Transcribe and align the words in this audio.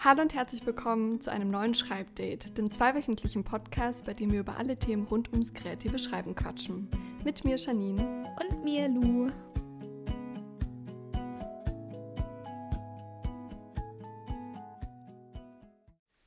Hallo 0.00 0.22
und 0.22 0.32
herzlich 0.32 0.64
willkommen 0.64 1.20
zu 1.20 1.32
einem 1.32 1.50
neuen 1.50 1.74
Schreibdate, 1.74 2.56
dem 2.56 2.70
zweiwöchentlichen 2.70 3.42
Podcast, 3.42 4.06
bei 4.06 4.14
dem 4.14 4.30
wir 4.30 4.38
über 4.38 4.56
alle 4.56 4.76
Themen 4.76 5.08
rund 5.08 5.32
ums 5.32 5.52
kreative 5.52 5.98
Schreiben 5.98 6.36
quatschen. 6.36 6.88
Mit 7.24 7.44
mir 7.44 7.56
Janine 7.56 8.22
und 8.40 8.62
mir 8.62 8.88
Lu. 8.88 9.28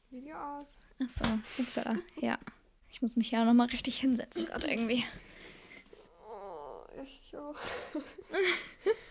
Video 0.09 0.35
aus. 0.35 0.83
Achso, 1.01 1.23
upsala. 1.57 1.95
Ja. 2.19 2.37
Ich 2.89 3.01
muss 3.01 3.15
mich 3.15 3.31
ja 3.31 3.45
nochmal 3.45 3.67
richtig 3.67 3.97
hinsetzen, 4.01 4.47
gerade 4.47 4.69
irgendwie. 4.69 5.05
Oh, 6.27 7.03
ich 7.03 7.37
auch. 7.37 7.55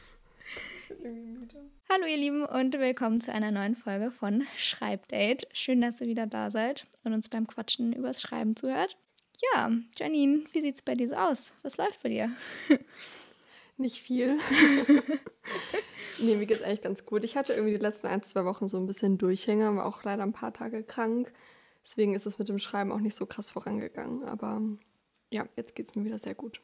Hallo 1.02 2.04
ihr 2.06 2.18
Lieben 2.18 2.44
und 2.44 2.78
willkommen 2.78 3.22
zu 3.22 3.32
einer 3.32 3.50
neuen 3.50 3.74
Folge 3.74 4.10
von 4.10 4.44
Schreibdate. 4.58 5.46
Schön, 5.52 5.80
dass 5.80 6.00
ihr 6.02 6.08
wieder 6.08 6.26
da 6.26 6.50
seid 6.50 6.86
und 7.04 7.14
uns 7.14 7.30
beim 7.30 7.46
Quatschen 7.46 7.94
übers 7.94 8.20
Schreiben 8.20 8.54
zuhört. 8.54 8.98
Ja, 9.54 9.70
Janine, 9.96 10.44
wie 10.52 10.60
sieht's 10.60 10.82
bei 10.82 10.94
dir 10.94 11.08
so 11.08 11.14
aus? 11.14 11.54
Was 11.62 11.78
läuft 11.78 12.02
bei 12.02 12.10
dir? 12.10 12.30
Nicht 13.78 14.02
viel. 14.02 14.36
nee, 16.18 16.36
mir 16.36 16.44
geht's 16.44 16.62
eigentlich 16.62 16.82
ganz 16.82 17.06
gut. 17.06 17.24
Ich 17.24 17.34
hatte 17.34 17.54
irgendwie 17.54 17.72
die 17.72 17.82
letzten 17.82 18.08
ein, 18.08 18.22
zwei 18.22 18.44
Wochen 18.44 18.68
so 18.68 18.76
ein 18.76 18.86
bisschen 18.86 19.16
Durchhänger, 19.16 19.74
war 19.76 19.86
auch 19.86 20.04
leider 20.04 20.22
ein 20.22 20.34
paar 20.34 20.52
Tage 20.52 20.82
krank. 20.82 21.32
Deswegen 21.82 22.14
ist 22.14 22.26
es 22.26 22.38
mit 22.38 22.50
dem 22.50 22.58
Schreiben 22.58 22.92
auch 22.92 23.00
nicht 23.00 23.14
so 23.14 23.24
krass 23.24 23.50
vorangegangen. 23.50 24.22
Aber 24.24 24.60
ja, 25.30 25.48
jetzt 25.56 25.74
geht's 25.74 25.94
mir 25.94 26.04
wieder 26.04 26.18
sehr 26.18 26.34
gut. 26.34 26.60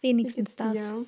Wenigstens 0.00 0.56
das. 0.56 0.72
Dir? 0.72 1.04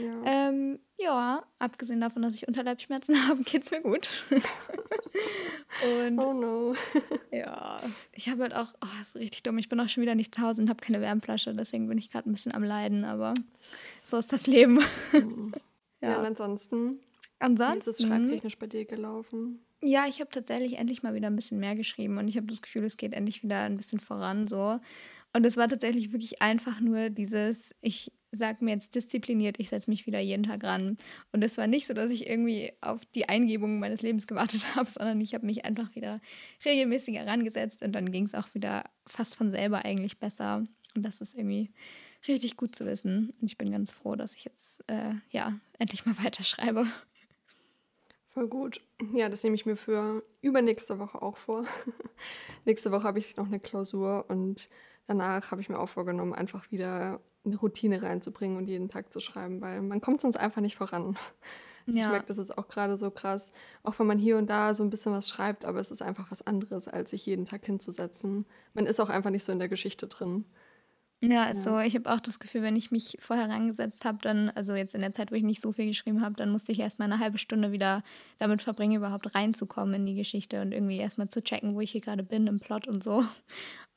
Ja. 0.00 0.22
Ähm, 0.24 0.78
ja, 0.98 1.44
abgesehen 1.58 2.00
davon, 2.00 2.22
dass 2.22 2.34
ich 2.34 2.46
Unterleibsschmerzen 2.46 3.16
habe, 3.28 3.42
geht's 3.42 3.70
mir 3.70 3.80
gut. 3.80 4.08
und 4.30 6.18
oh 6.18 6.32
no. 6.32 6.74
ja, 7.32 7.80
ich 8.12 8.28
habe 8.28 8.42
halt 8.42 8.54
auch, 8.54 8.72
oh, 8.80 8.88
das 8.98 9.08
ist 9.08 9.16
richtig 9.16 9.42
dumm. 9.42 9.58
Ich 9.58 9.68
bin 9.68 9.80
auch 9.80 9.88
schon 9.88 10.02
wieder 10.02 10.14
nicht 10.14 10.34
zu 10.34 10.42
Hause 10.42 10.62
und 10.62 10.68
habe 10.68 10.80
keine 10.80 11.00
Wärmflasche, 11.00 11.54
deswegen 11.54 11.88
bin 11.88 11.98
ich 11.98 12.10
gerade 12.10 12.30
ein 12.30 12.32
bisschen 12.32 12.54
am 12.54 12.62
Leiden, 12.62 13.04
aber 13.04 13.34
so 14.04 14.18
ist 14.18 14.32
das 14.32 14.46
Leben. 14.46 14.80
Mhm. 15.12 15.52
ja. 16.00 16.10
ja, 16.10 16.18
und 16.18 16.26
ansonsten, 16.26 17.00
ansonsten, 17.40 17.74
wie 17.74 17.90
ist 17.90 18.00
es 18.00 18.06
schreibtechnisch 18.06 18.58
bei 18.58 18.66
dir 18.66 18.84
gelaufen? 18.84 19.64
Ja, 19.82 20.06
ich 20.08 20.20
habe 20.20 20.30
tatsächlich 20.30 20.78
endlich 20.78 21.02
mal 21.02 21.14
wieder 21.14 21.26
ein 21.26 21.36
bisschen 21.36 21.60
mehr 21.60 21.74
geschrieben 21.74 22.16
und 22.16 22.28
ich 22.28 22.36
habe 22.36 22.46
das 22.46 22.62
Gefühl, 22.62 22.84
es 22.84 22.96
geht 22.96 23.12
endlich 23.12 23.42
wieder 23.42 23.60
ein 23.60 23.76
bisschen 23.76 24.00
voran 24.00 24.46
so. 24.46 24.80
Und 25.34 25.44
es 25.44 25.56
war 25.56 25.68
tatsächlich 25.68 26.12
wirklich 26.12 26.40
einfach 26.40 26.80
nur 26.80 27.10
dieses, 27.10 27.74
ich 27.80 28.12
sage 28.36 28.64
mir 28.64 28.72
jetzt 28.72 28.94
diszipliniert, 28.94 29.58
ich 29.58 29.68
setze 29.68 29.90
mich 29.90 30.06
wieder 30.06 30.20
jeden 30.20 30.44
Tag 30.44 30.64
ran. 30.64 30.96
Und 31.32 31.42
es 31.42 31.58
war 31.58 31.66
nicht 31.66 31.86
so, 31.86 31.94
dass 31.94 32.10
ich 32.10 32.28
irgendwie 32.28 32.72
auf 32.80 33.04
die 33.14 33.28
Eingebung 33.28 33.78
meines 33.78 34.02
Lebens 34.02 34.26
gewartet 34.26 34.66
habe, 34.76 34.88
sondern 34.90 35.20
ich 35.20 35.34
habe 35.34 35.46
mich 35.46 35.64
einfach 35.64 35.94
wieder 35.94 36.20
regelmäßig 36.64 37.16
herangesetzt 37.16 37.82
und 37.82 37.92
dann 37.92 38.12
ging 38.12 38.24
es 38.24 38.34
auch 38.34 38.54
wieder 38.54 38.84
fast 39.06 39.36
von 39.36 39.50
selber 39.50 39.84
eigentlich 39.84 40.18
besser. 40.18 40.64
Und 40.94 41.02
das 41.02 41.20
ist 41.20 41.34
irgendwie 41.34 41.70
richtig 42.28 42.56
gut 42.56 42.74
zu 42.74 42.86
wissen. 42.86 43.34
Und 43.40 43.50
ich 43.50 43.58
bin 43.58 43.70
ganz 43.70 43.90
froh, 43.90 44.14
dass 44.14 44.34
ich 44.34 44.44
jetzt 44.44 44.82
äh, 44.88 45.14
ja 45.30 45.58
endlich 45.78 46.06
mal 46.06 46.16
weiterschreibe. 46.24 46.86
Voll 48.30 48.48
gut. 48.48 48.80
Ja, 49.12 49.28
das 49.28 49.44
nehme 49.44 49.54
ich 49.54 49.64
mir 49.64 49.76
für 49.76 50.24
übernächste 50.40 50.98
Woche 50.98 51.22
auch 51.22 51.36
vor. 51.36 51.64
Nächste 52.64 52.90
Woche 52.90 53.04
habe 53.04 53.20
ich 53.20 53.36
noch 53.36 53.46
eine 53.46 53.60
Klausur 53.60 54.24
und 54.28 54.68
danach 55.06 55.52
habe 55.52 55.60
ich 55.60 55.68
mir 55.68 55.78
auch 55.78 55.88
vorgenommen, 55.88 56.32
einfach 56.32 56.70
wieder 56.72 57.20
eine 57.44 57.56
Routine 57.56 58.02
reinzubringen 58.02 58.56
und 58.56 58.68
jeden 58.68 58.88
Tag 58.88 59.12
zu 59.12 59.20
schreiben, 59.20 59.60
weil 59.60 59.82
man 59.82 60.00
kommt 60.00 60.20
sonst 60.20 60.36
einfach 60.36 60.60
nicht 60.60 60.76
voran. 60.76 61.16
Also 61.86 61.98
ja. 61.98 62.06
Ich 62.06 62.10
merke 62.12 62.28
das 62.28 62.38
jetzt 62.38 62.56
auch 62.56 62.66
gerade 62.68 62.96
so 62.96 63.10
krass, 63.10 63.52
auch 63.82 63.98
wenn 63.98 64.06
man 64.06 64.16
hier 64.18 64.38
und 64.38 64.48
da 64.48 64.72
so 64.72 64.82
ein 64.82 64.88
bisschen 64.88 65.12
was 65.12 65.28
schreibt, 65.28 65.66
aber 65.66 65.80
es 65.80 65.90
ist 65.90 66.00
einfach 66.00 66.30
was 66.30 66.46
anderes, 66.46 66.88
als 66.88 67.10
sich 67.10 67.26
jeden 67.26 67.44
Tag 67.44 67.66
hinzusetzen. 67.66 68.46
Man 68.72 68.86
ist 68.86 69.00
auch 69.00 69.10
einfach 69.10 69.28
nicht 69.28 69.44
so 69.44 69.52
in 69.52 69.58
der 69.58 69.68
Geschichte 69.68 70.06
drin. 70.06 70.46
Ja, 71.22 71.46
ja. 71.46 71.54
so. 71.54 71.78
Ich 71.78 71.94
habe 71.94 72.10
auch 72.12 72.20
das 72.20 72.38
Gefühl, 72.38 72.62
wenn 72.62 72.76
ich 72.76 72.90
mich 72.90 73.16
vorher 73.20 73.48
rangesetzt 73.48 74.04
habe, 74.04 74.18
dann, 74.22 74.50
also 74.50 74.74
jetzt 74.74 74.94
in 74.94 75.00
der 75.00 75.12
Zeit, 75.12 75.30
wo 75.30 75.34
ich 75.34 75.42
nicht 75.42 75.60
so 75.60 75.72
viel 75.72 75.86
geschrieben 75.86 76.22
habe, 76.22 76.34
dann 76.36 76.50
musste 76.50 76.72
ich 76.72 76.80
erstmal 76.80 77.10
eine 77.10 77.20
halbe 77.20 77.38
Stunde 77.38 77.72
wieder 77.72 78.02
damit 78.38 78.62
verbringen, 78.62 78.96
überhaupt 78.96 79.34
reinzukommen 79.34 79.94
in 79.94 80.06
die 80.06 80.14
Geschichte 80.14 80.60
und 80.60 80.72
irgendwie 80.72 80.98
erstmal 80.98 81.28
zu 81.28 81.42
checken, 81.42 81.74
wo 81.74 81.80
ich 81.80 81.92
hier 81.92 82.00
gerade 82.00 82.22
bin 82.22 82.46
im 82.46 82.60
Plot 82.60 82.88
und 82.88 83.02
so. 83.02 83.24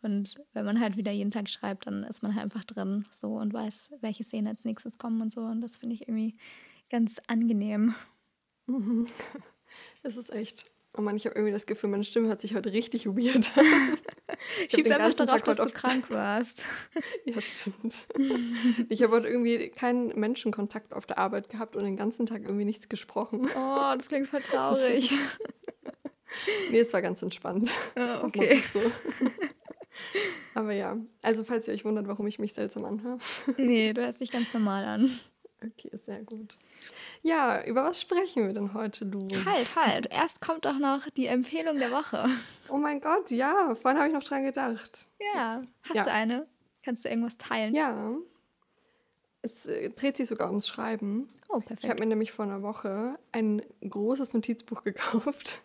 Und 0.01 0.35
wenn 0.53 0.65
man 0.65 0.79
halt 0.79 0.95
wieder 0.95 1.11
jeden 1.11 1.31
Tag 1.31 1.49
schreibt, 1.49 1.87
dann 1.87 2.03
ist 2.03 2.21
man 2.21 2.35
halt 2.35 2.43
einfach 2.43 2.63
drin 2.63 3.05
so 3.09 3.33
und 3.33 3.53
weiß, 3.53 3.93
welche 4.01 4.23
Szenen 4.23 4.47
als 4.47 4.63
nächstes 4.63 4.97
kommen 4.97 5.21
und 5.21 5.33
so. 5.33 5.41
Und 5.41 5.61
das 5.61 5.75
finde 5.75 5.95
ich 5.95 6.07
irgendwie 6.07 6.35
ganz 6.89 7.19
angenehm. 7.27 7.95
Mhm. 8.67 9.07
Das 10.01 10.15
ist 10.15 10.33
echt. 10.33 10.71
Oh 10.97 11.01
Mann, 11.01 11.17
ich 11.17 11.25
habe 11.25 11.35
irgendwie 11.35 11.51
das 11.51 11.65
Gefühl, 11.65 11.89
meine 11.89 12.05
Stimme 12.05 12.29
hört 12.29 12.39
sich 12.39 12.55
heute 12.55 12.71
richtig 12.71 13.05
weird 13.05 13.51
Schieb's 14.71 14.89
einfach 14.89 15.13
darauf, 15.13 15.41
Tag 15.41 15.45
dass 15.45 15.57
du 15.57 15.69
krank 15.69 16.09
warst. 16.09 16.63
ja, 17.25 17.39
stimmt. 17.41 18.07
Ich 18.87 19.03
habe 19.03 19.13
heute 19.13 19.27
irgendwie 19.27 19.69
keinen 19.69 20.17
Menschenkontakt 20.17 20.93
auf 20.93 21.05
der 21.05 21.17
Arbeit 21.17 21.49
gehabt 21.49 21.75
und 21.75 21.83
den 21.83 21.97
ganzen 21.97 22.25
Tag 22.25 22.43
irgendwie 22.43 22.63
nichts 22.63 22.87
gesprochen. 22.87 23.49
Oh, 23.57 23.93
das 23.95 24.07
klingt 24.07 24.29
voll 24.29 24.41
traurig. 24.41 25.13
nee, 26.71 26.79
es 26.79 26.93
war 26.93 27.01
ganz 27.01 27.21
entspannt. 27.21 27.69
Oh, 27.97 28.25
okay. 28.25 28.63
so. 28.67 28.81
Aber 30.53 30.73
ja, 30.73 30.97
also 31.21 31.43
falls 31.43 31.67
ihr 31.67 31.73
euch 31.73 31.85
wundert, 31.85 32.07
warum 32.07 32.27
ich 32.27 32.39
mich 32.39 32.53
seltsam 32.53 32.85
anhöre. 32.85 33.17
Nee, 33.57 33.93
du 33.93 34.01
hörst 34.01 34.21
dich 34.21 34.31
ganz 34.31 34.53
normal 34.53 34.85
an. 34.85 35.19
Okay, 35.63 35.89
sehr 35.93 36.23
gut. 36.23 36.57
Ja, 37.23 37.63
über 37.63 37.83
was 37.83 38.01
sprechen 38.01 38.45
wir 38.45 38.53
denn 38.53 38.73
heute, 38.73 39.05
Lu? 39.05 39.19
Halt, 39.45 39.75
halt. 39.75 40.07
Erst 40.11 40.39
kommt 40.39 40.65
doch 40.65 40.77
noch 40.77 41.09
die 41.11 41.25
Empfehlung 41.25 41.79
der 41.79 41.91
Woche. 41.91 42.29
Oh 42.69 42.77
mein 42.77 43.01
Gott, 43.01 43.31
ja. 43.31 43.73
Vorhin 43.75 43.97
habe 43.99 44.09
ich 44.09 44.13
noch 44.13 44.23
dran 44.23 44.43
gedacht. 44.43 45.05
Ja. 45.33 45.57
Jetzt. 45.57 45.71
Hast 45.83 45.95
ja. 45.95 46.03
du 46.03 46.11
eine? 46.11 46.47
Kannst 46.83 47.05
du 47.05 47.09
irgendwas 47.09 47.37
teilen? 47.37 47.73
Ja. 47.73 48.15
Es 49.41 49.65
äh, 49.65 49.89
dreht 49.89 50.17
sich 50.17 50.27
sogar 50.27 50.49
ums 50.49 50.67
Schreiben. 50.67 51.29
Oh, 51.49 51.59
perfekt. 51.59 51.83
Ich 51.83 51.89
habe 51.89 51.99
mir 51.99 52.07
nämlich 52.07 52.31
vor 52.31 52.45
einer 52.45 52.61
Woche 52.61 53.17
ein 53.31 53.61
großes 53.87 54.33
Notizbuch 54.33 54.83
gekauft. 54.83 55.61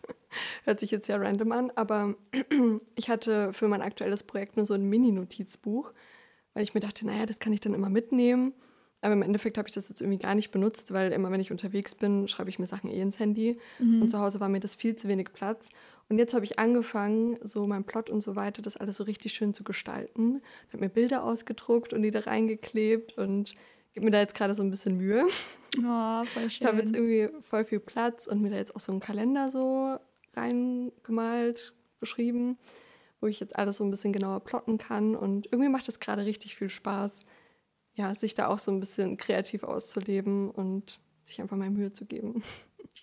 Hört 0.63 0.79
sich 0.79 0.91
jetzt 0.91 1.07
ja 1.07 1.17
random 1.17 1.51
an, 1.51 1.71
aber 1.75 2.15
ich 2.95 3.09
hatte 3.09 3.53
für 3.53 3.67
mein 3.67 3.81
aktuelles 3.81 4.23
Projekt 4.23 4.57
nur 4.57 4.65
so 4.65 4.73
ein 4.73 4.87
Mini-Notizbuch, 4.89 5.91
weil 6.53 6.63
ich 6.63 6.73
mir 6.73 6.79
dachte, 6.79 7.05
naja, 7.05 7.25
das 7.25 7.39
kann 7.39 7.53
ich 7.53 7.59
dann 7.59 7.73
immer 7.73 7.89
mitnehmen. 7.89 8.53
Aber 9.03 9.13
im 9.13 9.21
Endeffekt 9.21 9.57
habe 9.57 9.67
ich 9.67 9.73
das 9.73 9.89
jetzt 9.89 10.01
irgendwie 10.01 10.19
gar 10.19 10.35
nicht 10.35 10.51
benutzt, 10.51 10.93
weil 10.93 11.11
immer, 11.11 11.31
wenn 11.31 11.41
ich 11.41 11.51
unterwegs 11.51 11.95
bin, 11.95 12.27
schreibe 12.27 12.49
ich 12.49 12.59
mir 12.59 12.67
Sachen 12.67 12.89
eh 12.89 13.01
ins 13.01 13.19
Handy. 13.19 13.57
Mhm. 13.79 14.01
Und 14.01 14.09
zu 14.09 14.19
Hause 14.19 14.39
war 14.39 14.49
mir 14.49 14.59
das 14.59 14.75
viel 14.75 14.95
zu 14.95 15.07
wenig 15.07 15.33
Platz. 15.33 15.69
Und 16.09 16.19
jetzt 16.19 16.33
habe 16.33 16.45
ich 16.45 16.59
angefangen, 16.59 17.37
so 17.43 17.67
mein 17.67 17.83
Plot 17.83 18.09
und 18.09 18.21
so 18.21 18.35
weiter, 18.35 18.61
das 18.61 18.77
alles 18.77 18.97
so 18.97 19.03
richtig 19.03 19.33
schön 19.33 19.53
zu 19.53 19.63
gestalten. 19.63 20.41
Ich 20.67 20.73
habe 20.73 20.83
mir 20.83 20.89
Bilder 20.89 21.23
ausgedruckt 21.23 21.93
und 21.93 22.01
die 22.01 22.11
da 22.11 22.21
reingeklebt 22.21 23.17
und 23.17 23.53
gebe 23.93 24.05
mir 24.05 24.11
da 24.11 24.19
jetzt 24.19 24.35
gerade 24.35 24.55
so 24.55 24.63
ein 24.63 24.69
bisschen 24.69 24.97
Mühe. 24.97 25.25
Oh, 25.79 26.23
voll 26.25 26.51
schön. 26.51 26.61
Ich 26.61 26.65
habe 26.65 26.77
jetzt 26.81 26.95
irgendwie 26.95 27.29
voll 27.41 27.65
viel 27.65 27.79
Platz 27.79 28.27
und 28.27 28.43
mir 28.43 28.51
da 28.51 28.57
jetzt 28.57 28.75
auch 28.75 28.79
so 28.79 28.91
einen 28.91 29.01
Kalender 29.01 29.49
so 29.49 29.97
reingemalt, 30.35 31.73
geschrieben, 31.99 32.59
wo 33.21 33.25
ich 33.25 33.39
jetzt 33.39 33.55
alles 33.55 33.77
so 33.77 33.83
ein 33.83 33.89
bisschen 33.89 34.13
genauer 34.13 34.41
plotten 34.41 34.77
kann. 34.77 35.15
Und 35.15 35.47
irgendwie 35.47 35.69
macht 35.69 35.89
es 35.89 35.99
gerade 35.99 36.25
richtig 36.25 36.55
viel 36.55 36.69
Spaß, 36.69 37.23
ja, 37.95 38.13
sich 38.15 38.33
da 38.35 38.47
auch 38.47 38.59
so 38.59 38.71
ein 38.71 38.79
bisschen 38.79 39.17
kreativ 39.17 39.63
auszuleben 39.63 40.49
und 40.49 40.97
sich 41.23 41.41
einfach 41.41 41.57
mal 41.57 41.69
Mühe 41.69 41.93
zu 41.93 42.05
geben. 42.05 42.43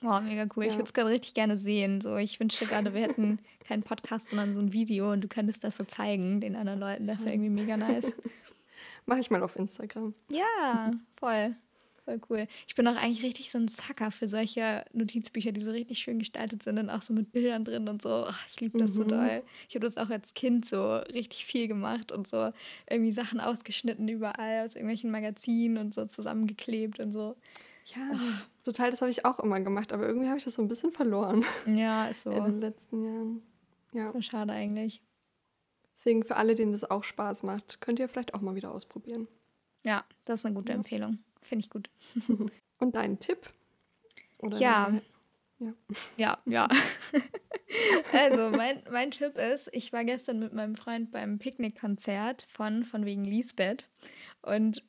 Oh, 0.02 0.18
mega 0.20 0.46
cool. 0.56 0.64
Ja. 0.64 0.70
Ich 0.70 0.76
würde 0.76 0.84
es 0.84 0.94
gerade 0.94 1.10
richtig 1.10 1.34
gerne 1.34 1.58
sehen. 1.58 2.00
So, 2.00 2.16
ich 2.16 2.40
wünschte 2.40 2.64
gerade, 2.64 2.94
wir 2.94 3.02
hätten 3.02 3.38
keinen 3.66 3.82
Podcast, 3.82 4.30
sondern 4.30 4.54
so 4.54 4.60
ein 4.60 4.72
Video 4.72 5.12
und 5.12 5.20
du 5.20 5.28
könntest 5.28 5.62
das 5.62 5.76
so 5.76 5.84
zeigen 5.84 6.40
den 6.40 6.56
anderen 6.56 6.80
Leuten. 6.80 7.06
Das 7.06 7.24
wäre 7.24 7.34
irgendwie 7.34 7.50
mega 7.50 7.76
nice. 7.76 8.10
Mache 9.06 9.20
ich 9.20 9.30
mal 9.30 9.42
auf 9.42 9.56
Instagram. 9.56 10.14
Ja, 10.30 10.92
voll. 11.16 11.54
Voll 12.04 12.20
cool. 12.30 12.46
Ich 12.66 12.74
bin 12.74 12.86
auch 12.88 12.96
eigentlich 12.96 13.22
richtig 13.22 13.50
so 13.50 13.58
ein 13.58 13.68
Sucker 13.68 14.10
für 14.10 14.28
solche 14.28 14.84
Notizbücher, 14.92 15.52
die 15.52 15.60
so 15.60 15.70
richtig 15.70 15.98
schön 15.98 16.18
gestaltet 16.18 16.62
sind 16.62 16.78
und 16.78 16.90
auch 16.90 17.02
so 17.02 17.12
mit 17.12 17.32
Bildern 17.32 17.64
drin 17.64 17.88
und 17.88 18.00
so. 18.00 18.24
Ach, 18.26 18.46
ich 18.48 18.60
liebe 18.60 18.78
das 18.78 18.92
mhm. 18.92 18.96
so 18.96 19.04
doll. 19.04 19.42
Ich 19.68 19.74
habe 19.74 19.84
das 19.84 19.98
auch 19.98 20.10
als 20.10 20.34
Kind 20.34 20.64
so 20.64 20.96
richtig 20.96 21.44
viel 21.44 21.68
gemacht 21.68 22.10
und 22.10 22.26
so 22.26 22.52
irgendwie 22.88 23.12
Sachen 23.12 23.40
ausgeschnitten 23.40 24.08
überall 24.08 24.64
aus 24.64 24.74
irgendwelchen 24.74 25.10
Magazinen 25.10 25.78
und 25.78 25.94
so 25.94 26.06
zusammengeklebt 26.06 27.00
und 27.00 27.12
so. 27.12 27.36
Ja, 27.86 28.10
Ach. 28.14 28.46
total, 28.64 28.90
das 28.90 29.00
habe 29.00 29.10
ich 29.10 29.24
auch 29.24 29.38
immer 29.40 29.60
gemacht, 29.60 29.92
aber 29.92 30.06
irgendwie 30.06 30.28
habe 30.28 30.38
ich 30.38 30.44
das 30.44 30.54
so 30.54 30.62
ein 30.62 30.68
bisschen 30.68 30.92
verloren. 30.92 31.44
Ja, 31.66 32.06
ist 32.08 32.22
so. 32.22 32.30
In 32.30 32.44
den 32.44 32.60
letzten 32.60 33.02
Jahren. 33.02 33.42
Ja. 33.92 34.12
So 34.12 34.22
schade 34.22 34.52
eigentlich. 34.52 35.02
Deswegen 35.94 36.24
für 36.24 36.36
alle, 36.36 36.54
denen 36.54 36.72
das 36.72 36.90
auch 36.90 37.04
Spaß 37.04 37.42
macht, 37.42 37.80
könnt 37.80 37.98
ihr 37.98 38.08
vielleicht 38.08 38.34
auch 38.34 38.40
mal 38.40 38.54
wieder 38.54 38.72
ausprobieren. 38.72 39.28
Ja, 39.82 40.04
das 40.24 40.40
ist 40.40 40.46
eine 40.46 40.54
gute 40.54 40.72
ja. 40.72 40.76
Empfehlung. 40.76 41.18
Finde 41.42 41.64
ich 41.64 41.70
gut. 41.70 41.90
Und 42.78 42.96
dein 42.96 43.18
Tipp? 43.18 43.50
Oder 44.38 44.58
ja. 44.58 45.00
ja. 45.58 45.74
Ja, 46.16 46.38
ja. 46.46 46.68
also, 48.12 48.50
mein, 48.50 48.82
mein 48.90 49.10
Tipp 49.10 49.36
ist, 49.36 49.68
ich 49.72 49.92
war 49.92 50.04
gestern 50.04 50.38
mit 50.38 50.54
meinem 50.54 50.74
Freund 50.74 51.10
beim 51.10 51.38
Picknickkonzert 51.38 52.46
von, 52.48 52.84
von 52.84 53.04
wegen 53.04 53.24
Lisbeth. 53.24 53.88
Und 54.40 54.82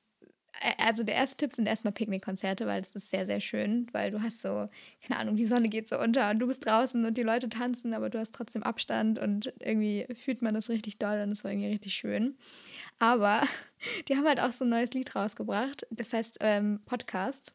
also 0.77 1.03
der 1.03 1.15
erste 1.15 1.37
Tipp 1.37 1.53
sind 1.53 1.67
erstmal 1.67 1.93
Picknickkonzerte, 1.93 2.67
weil 2.67 2.81
es 2.81 2.95
ist 2.95 3.09
sehr, 3.09 3.25
sehr 3.25 3.39
schön, 3.39 3.87
weil 3.91 4.11
du 4.11 4.21
hast 4.21 4.41
so, 4.41 4.69
keine 5.05 5.19
Ahnung, 5.19 5.35
die 5.35 5.45
Sonne 5.45 5.69
geht 5.69 5.89
so 5.89 5.99
unter 5.99 6.29
und 6.29 6.39
du 6.39 6.47
bist 6.47 6.65
draußen 6.65 7.03
und 7.03 7.17
die 7.17 7.23
Leute 7.23 7.49
tanzen, 7.49 7.93
aber 7.93 8.09
du 8.09 8.19
hast 8.19 8.33
trotzdem 8.35 8.63
Abstand 8.63 9.19
und 9.19 9.53
irgendwie 9.59 10.07
fühlt 10.15 10.41
man 10.41 10.53
das 10.53 10.69
richtig 10.69 10.97
doll 10.99 11.21
und 11.21 11.31
es 11.31 11.43
war 11.43 11.51
irgendwie 11.51 11.69
richtig 11.69 11.93
schön. 11.93 12.37
Aber 12.99 13.41
die 14.07 14.15
haben 14.15 14.27
halt 14.27 14.39
auch 14.39 14.51
so 14.51 14.65
ein 14.65 14.69
neues 14.69 14.93
Lied 14.93 15.15
rausgebracht, 15.15 15.87
das 15.89 16.13
heißt 16.13 16.37
ähm, 16.41 16.81
Podcast. 16.85 17.53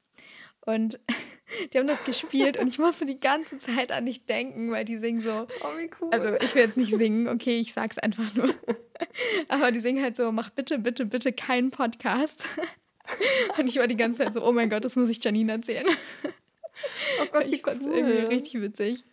Und 0.66 0.98
die 1.72 1.78
haben 1.78 1.86
das 1.86 2.04
gespielt 2.04 2.58
und 2.58 2.66
ich 2.66 2.78
musste 2.78 3.06
die 3.06 3.20
ganze 3.20 3.58
Zeit 3.58 3.92
an 3.92 4.06
dich 4.06 4.26
denken, 4.26 4.72
weil 4.72 4.84
die 4.84 4.98
singen 4.98 5.20
so. 5.20 5.46
Oh, 5.62 5.78
wie 5.78 5.90
cool. 6.00 6.10
Also 6.12 6.34
ich 6.34 6.54
will 6.54 6.62
jetzt 6.62 6.76
nicht 6.76 6.94
singen, 6.94 7.28
okay, 7.28 7.60
ich 7.60 7.72
sag's 7.72 7.98
einfach 7.98 8.34
nur. 8.34 8.52
Aber 9.48 9.70
die 9.70 9.80
singen 9.80 10.02
halt 10.02 10.16
so, 10.16 10.32
mach 10.32 10.50
bitte, 10.50 10.78
bitte, 10.78 11.06
bitte 11.06 11.32
keinen 11.32 11.70
Podcast. 11.70 12.44
Und 13.58 13.66
ich 13.68 13.78
war 13.78 13.86
die 13.86 13.96
ganze 13.96 14.22
Zeit 14.22 14.32
so, 14.34 14.44
oh 14.46 14.52
mein 14.52 14.70
Gott, 14.70 14.84
das 14.84 14.96
muss 14.96 15.08
ich 15.08 15.22
Janine 15.22 15.52
erzählen. 15.52 15.86
Oh 17.22 17.26
Gott, 17.32 17.46
ich 17.46 17.62
fand's 17.62 17.86
cool. 17.86 17.94
irgendwie 17.94 18.34
richtig 18.34 18.60
witzig. 18.60 19.04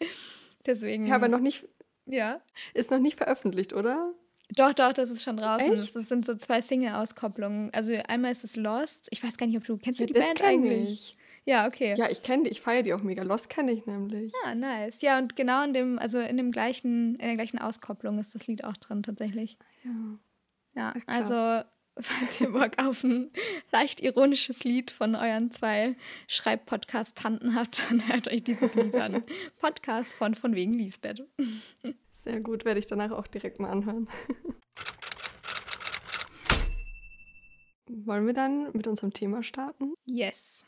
Deswegen. 0.66 1.07
Ja, 1.07 1.16
aber 1.16 1.28
noch 1.28 1.40
nicht. 1.40 1.66
Ja. 2.06 2.42
Ist 2.74 2.92
noch 2.92 3.00
nicht 3.00 3.18
veröffentlicht, 3.18 3.74
oder? 3.74 4.13
Doch, 4.50 4.74
doch, 4.74 4.94
das 4.94 5.10
ist 5.10 5.24
schon 5.24 5.38
draußen. 5.38 5.72
Echt? 5.74 5.95
Das 5.95 6.10
sind 6.10 6.25
so 6.25 6.36
zwei 6.36 6.62
Single-Auskopplungen. 6.62 7.72
Also 7.74 7.94
einmal 8.07 8.31
ist 8.31 8.44
es 8.44 8.56
Lost. 8.56 9.07
Ich 9.12 9.24
weiß 9.24 9.38
gar 9.38 9.45
nicht, 9.48 9.57
ob 9.57 9.63
du 9.63 9.78
kennst 9.78 10.00
du 10.00 10.04
Ja, 10.04 10.07
die 10.07 10.13
das 10.13 10.25
Band 10.28 10.42
eigentlich? 10.44 10.89
ich. 10.94 11.18
Ja, 11.46 11.68
okay. 11.68 11.96
Ja, 11.98 12.10
ich 12.10 12.24
kenne 12.24 12.44
die, 12.44 12.50
ich 12.51 12.62
feiere 12.62 12.84
die 12.84 12.94
auch 12.94 13.01
mega. 13.01 13.24
Lost 13.24 13.50
kenne 13.50 13.72
ich 13.72 13.86
nämlich. 13.86 14.34
Ah, 14.46 14.56
nice. 14.56 15.01
Ja, 15.01 15.18
und 15.18 15.36
genau 15.36 15.63
in 15.63 15.74
dem, 15.74 16.00
also 16.00 16.19
in 16.19 16.38
dem 16.38 16.51
gleichen, 16.51 17.16
in 17.16 17.25
der 17.25 17.36
gleichen 17.36 17.60
Auskopplung 17.60 18.19
ist 18.19 18.34
das 18.36 18.48
Lied 18.48 18.63
auch 18.63 18.78
drin 18.78 19.04
tatsächlich. 19.04 19.57
Ja. 19.84 19.92
Ja, 20.75 20.94
Ach, 20.96 21.01
also 21.07 21.68
falls 22.00 22.42
ihr 22.42 22.51
Bock 22.51 22.72
auf 22.78 23.04
ein 23.04 23.31
leicht 23.72 24.01
ironisches 24.01 24.63
Lied 24.63 24.92
von 24.92 25.16
euren 25.16 25.51
zwei 25.51 25.95
Schreib-Podcast-Tanten 26.28 27.56
habt, 27.56 27.84
dann 27.90 28.07
hört 28.07 28.28
euch 28.28 28.44
dieses 28.44 28.75
Lied 28.75 28.95
an. 28.95 29.24
Podcast 29.60 30.13
von 30.13 30.36
von 30.36 30.56
wegen 30.56 30.74
Lisbeth. 30.74 31.24
Sehr 32.12 32.40
gut, 32.42 32.66
werde 32.66 32.80
ich 32.80 32.88
danach 32.88 33.12
auch 33.12 33.28
direkt 33.28 33.60
mal 33.60 33.69
anhören. 33.69 34.07
Wollen 37.88 38.25
wir 38.25 38.34
dann 38.34 38.72
mit 38.74 38.88
unserem 38.88 39.13
Thema 39.13 39.44
starten? 39.44 39.94
Yes. 40.06 40.66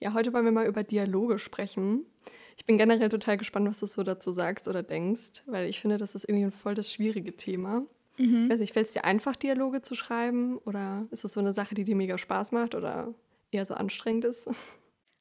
Ja, 0.00 0.12
heute 0.12 0.32
wollen 0.32 0.44
wir 0.44 0.52
mal 0.52 0.66
über 0.66 0.82
Dialoge 0.82 1.38
sprechen. 1.38 2.04
Ich 2.56 2.66
bin 2.66 2.78
generell 2.78 3.08
total 3.08 3.36
gespannt, 3.36 3.68
was 3.68 3.80
du 3.80 3.86
so 3.86 4.02
dazu 4.02 4.32
sagst 4.32 4.68
oder 4.68 4.82
denkst, 4.82 5.42
weil 5.46 5.68
ich 5.68 5.80
finde, 5.80 5.96
das 5.96 6.14
ist 6.14 6.24
irgendwie 6.24 6.46
ein 6.46 6.52
voll 6.52 6.74
das 6.74 6.92
schwierige 6.92 7.36
Thema. 7.36 7.86
Mhm. 8.16 8.50
Weiß 8.50 8.60
nicht, 8.60 8.72
fällt 8.72 8.86
es 8.86 8.92
dir 8.92 9.04
einfach, 9.04 9.36
Dialoge 9.36 9.82
zu 9.82 9.94
schreiben? 9.94 10.58
Oder 10.58 11.06
ist 11.10 11.24
es 11.24 11.32
so 11.32 11.40
eine 11.40 11.54
Sache, 11.54 11.74
die 11.74 11.84
dir 11.84 11.96
mega 11.96 12.18
Spaß 12.18 12.52
macht 12.52 12.74
oder 12.74 13.14
eher 13.50 13.64
so 13.64 13.74
anstrengend 13.74 14.24
ist? 14.24 14.48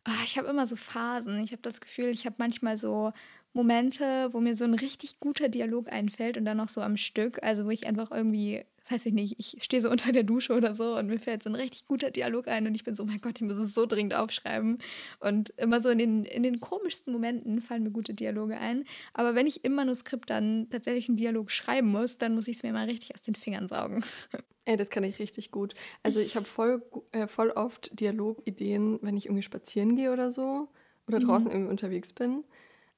Ah, 0.06 0.24
ich 0.25 0.38
habe 0.38 0.50
immer 0.50 0.66
so 0.66 0.75
Phasen. 0.75 1.42
Ich 1.44 1.51
habe 1.51 1.62
das 1.62 1.80
Gefühl, 1.80 2.10
ich 2.10 2.25
habe 2.25 2.36
manchmal 2.38 2.78
so 2.78 3.13
Momente, 3.54 4.30
wo 4.34 4.42
mir 4.42 4.56
so 4.56 4.66
ein 4.66 4.74
richtig 4.74 5.19
guter 5.19 5.48
Dialog 5.48 5.92
einfällt 5.92 6.38
und 6.38 6.45
dann 6.45 6.57
noch 6.57 6.69
so 6.69 6.81
am 6.81 6.98
Stück. 6.98 7.42
Also 7.42 7.66
wo 7.66 7.69
ich 7.69 7.88
einfach 7.88 8.12
irgendwie, 8.12 8.66
weiß 8.90 9.06
ich 9.06 9.14
nicht, 9.14 9.36
ich 9.40 9.64
stehe 9.64 9.82
so 9.82 9.90
unter 9.90 10.12
der 10.12 10.24
Dusche 10.24 10.54
oder 10.54 10.74
so 10.74 10.98
und 10.98 11.08
mir 11.08 11.20
fällt 11.20 11.44
so 11.44 11.50
ein 11.50 11.56
richtig 11.56 11.86
guter 11.88 12.12
Dialog 12.12 12.48
ein 12.48 12.68
und 12.68 12.76
ich 12.76 12.84
bin 12.84 12.96
so, 12.96 13.06
mein 13.06 13.22
Gott, 13.22 13.38
ich 13.38 13.42
muss 13.42 13.58
es 13.58 13.74
so 13.74 13.86
dringend 13.86 14.14
aufschreiben. 14.14 14.80
Und 15.20 15.50
immer 15.58 15.80
so 15.80 15.90
in 15.90 15.98
den, 16.00 16.26
in 16.26 16.44
den 16.44 16.60
komischsten 16.60 17.14
Momenten 17.14 17.62
fallen 17.62 17.84
mir 17.84 17.92
gute 17.92 18.14
Dialoge 18.14 18.58
ein. 18.58 18.84
Aber 19.14 19.36
wenn 19.36 19.48
ich 19.48 19.64
im 19.64 19.74
Manuskript 19.76 20.30
dann 20.30 20.68
tatsächlich 20.70 21.08
einen 21.08 21.18
Dialog 21.18 21.52
schreiben 21.52 21.88
muss, 21.90 22.18
dann 22.18 22.36
muss 22.36 22.48
ich 22.48 22.58
es 22.58 22.64
mir 22.64 22.74
mal 22.74 22.86
richtig 22.88 23.14
aus 23.14 23.22
den 23.22 23.36
Fingern 23.36 23.68
saugen. 23.68 24.04
Ey, 24.66 24.78
das 24.78 24.90
kann 24.90 25.04
ich 25.04 25.20
richtig 25.20 25.52
gut. 25.52 25.74
Also 26.04 26.20
ich 26.20 26.36
habe 26.36 26.46
voll, 26.46 26.84
äh, 27.12 27.28
voll 27.28 27.52
oft 27.52 28.00
Dialogideen, 28.00 29.00
wenn 29.02 29.18
ich 29.18 29.26
irgendwie 29.26 29.42
spazieren 29.44 29.96
gehe 29.96 30.12
oder 30.12 30.32
so 30.32 30.70
oder 31.08 31.20
Mhm. 31.20 31.26
draußen 31.26 31.52
irgendwie 31.52 31.70
unterwegs 31.72 32.14
bin. 32.14 32.44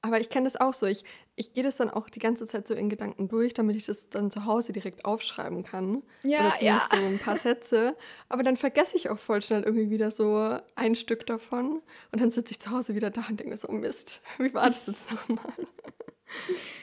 Aber 0.02 0.20
ich 0.20 0.28
kenne 0.30 0.44
das 0.44 0.56
auch 0.56 0.72
so. 0.74 0.86
Ich, 0.86 1.04
ich 1.34 1.52
gehe 1.52 1.64
das 1.64 1.76
dann 1.76 1.90
auch 1.90 2.08
die 2.08 2.20
ganze 2.20 2.46
Zeit 2.46 2.68
so 2.68 2.74
in 2.74 2.88
Gedanken 2.88 3.28
durch, 3.28 3.54
damit 3.54 3.74
ich 3.76 3.86
das 3.86 4.08
dann 4.08 4.30
zu 4.30 4.44
Hause 4.44 4.72
direkt 4.72 5.04
aufschreiben 5.04 5.64
kann. 5.64 6.02
Ja, 6.22 6.40
oder 6.48 6.54
zumindest 6.54 6.90
so 6.90 6.96
ein 6.96 7.18
paar 7.18 7.36
Sätze. 7.38 7.96
Aber 8.28 8.42
dann 8.44 8.56
vergesse 8.56 8.96
ich 8.96 9.10
auch 9.10 9.18
voll 9.18 9.42
schnell 9.42 9.62
irgendwie 9.64 9.90
wieder 9.90 10.10
so 10.12 10.58
ein 10.76 10.94
Stück 10.94 11.26
davon. 11.26 11.82
Und 12.12 12.20
dann 12.20 12.30
sitze 12.30 12.52
ich 12.52 12.60
zu 12.60 12.70
Hause 12.70 12.94
wieder 12.94 13.10
da 13.10 13.22
und 13.28 13.40
denke 13.40 13.56
so, 13.56 13.72
Mist, 13.72 14.22
wie 14.38 14.54
war 14.54 14.68
das 14.68 14.86
jetzt 14.86 15.10
nochmal? 15.10 15.52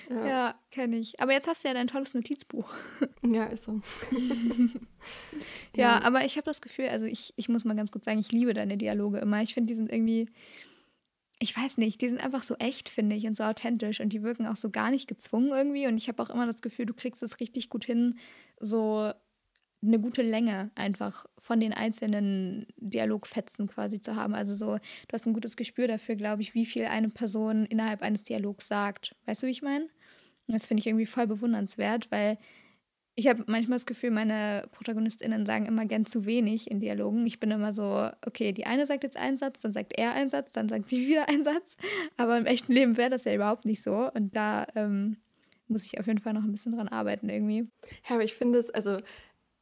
Ja, 0.10 0.26
Ja. 0.28 0.56
kenne 0.72 0.98
ich. 0.98 1.20
Aber 1.20 1.34
jetzt 1.34 1.48
hast 1.48 1.64
du 1.64 1.68
ja 1.68 1.74
dein 1.74 1.88
tolles 1.88 2.14
Notizbuch. 2.14 2.74
ja, 3.26 3.44
ist 3.46 3.66
so. 3.66 3.82
Ja, 5.76 6.02
aber 6.04 6.24
ich 6.24 6.38
habe 6.38 6.46
das 6.46 6.62
Gefühl, 6.62 6.88
also 6.88 7.06
ich, 7.06 7.34
ich 7.36 7.50
muss 7.50 7.66
mal 7.66 7.76
ganz 7.76 7.92
kurz 7.92 8.06
sagen, 8.06 8.20
ich 8.20 8.32
liebe 8.32 8.54
deine 8.54 8.78
Dialoge 8.78 9.18
immer. 9.20 9.42
Ich 9.42 9.54
finde, 9.54 9.68
die 9.68 9.76
sind 9.76 9.92
irgendwie, 9.92 10.30
ich 11.44 11.58
weiß 11.58 11.76
nicht, 11.76 12.00
die 12.00 12.08
sind 12.08 12.24
einfach 12.24 12.42
so 12.42 12.56
echt, 12.56 12.88
finde 12.88 13.18
ich, 13.18 13.28
und 13.28 13.36
so 13.36 13.44
authentisch 13.44 14.00
und 14.00 14.14
die 14.14 14.24
wirken 14.24 14.48
auch 14.48 14.56
so 14.56 14.70
gar 14.70 14.92
nicht 14.92 15.10
gezwungen 15.10 15.50
irgendwie. 15.50 15.88
Und 15.88 15.98
ich 15.98 16.08
habe 16.08 16.24
auch 16.24 16.30
immer 16.30 16.46
das 16.46 16.62
Gefühl, 16.62 16.86
du 16.86 16.94
kriegst 16.94 17.22
es 17.22 17.42
richtig 17.42 17.70
gut 17.70 17.84
hin, 17.84 18.18
so 18.62 19.12
eine 19.84 20.00
gute 20.00 20.22
Länge 20.22 20.72
einfach 20.76 21.26
von 21.38 21.60
den 21.60 21.74
einzelnen 21.74 22.66
Dialogfetzen 22.78 23.68
quasi 23.68 24.02
zu 24.02 24.16
haben. 24.16 24.34
Also 24.34 24.56
so, 24.56 24.78
du 24.78 25.12
hast 25.12 25.28
ein 25.28 25.34
gutes 25.34 25.58
Gespür 25.58 25.90
dafür, 25.90 26.16
glaube 26.16 26.42
ich, 26.42 26.54
wie 26.54 26.66
viel 26.66 26.86
eine 26.86 27.10
Person 27.10 27.66
innerhalb 27.66 28.04
eines 28.04 28.24
Dialogs 28.24 28.70
sagt. 28.70 29.14
Weißt 29.26 29.44
du, 29.44 29.48
wie 29.48 29.52
ich 29.52 29.62
meine? 29.62 29.90
Das 30.48 30.66
finde 30.66 30.80
ich 30.80 30.88
irgendwie 30.88 31.06
voll 31.06 31.28
bewundernswert, 31.28 32.10
weil 32.10 32.38
ich 33.16 33.28
habe 33.28 33.44
manchmal 33.48 33.76
das 33.76 33.86
Gefühl, 33.86 34.12
meine 34.12 34.68
ProtagonistInnen 34.72 35.46
sagen 35.46 35.66
immer 35.66 35.86
gern 35.86 36.06
zu 36.06 36.26
wenig 36.26 36.72
in 36.72 36.80
Dialogen. 36.80 37.26
Ich 37.28 37.40
bin 37.40 37.52
immer 37.52 37.72
so, 37.72 38.10
okay, 38.26 38.54
die 38.54 38.66
eine 38.66 38.88
sagt 38.88 39.04
jetzt 39.04 39.18
einen 39.18 39.38
Satz, 39.38 39.60
dann 39.62 39.74
sagt 39.74 39.94
er 39.94 40.14
einen 40.14 40.30
Satz, 40.30 40.52
dann 40.52 40.68
sagt 40.68 40.90
sie 40.90 41.08
wieder 41.08 41.30
einen 41.30 41.44
Satz. 41.44 41.78
Aber 42.18 42.38
im 42.38 42.46
echten 42.46 42.72
Leben 42.72 42.98
wäre 42.98 43.12
das 43.12 43.26
ja 43.26 43.36
überhaupt 43.36 43.66
nicht 43.66 43.84
so. 43.84 44.10
Und 44.12 44.36
da 44.36 44.66
ähm, 44.76 45.18
muss 45.68 45.86
ich 45.86 46.00
auf 46.00 46.08
jeden 46.08 46.20
Fall 46.20 46.34
noch 46.34 46.44
ein 46.44 46.52
bisschen 46.52 46.76
dran 46.76 46.88
arbeiten 46.88 47.30
irgendwie. 47.30 47.68
Ja, 48.10 48.16
aber 48.16 48.24
ich 48.24 48.34
finde 48.34 48.60
es, 48.60 48.72
also 48.72 48.98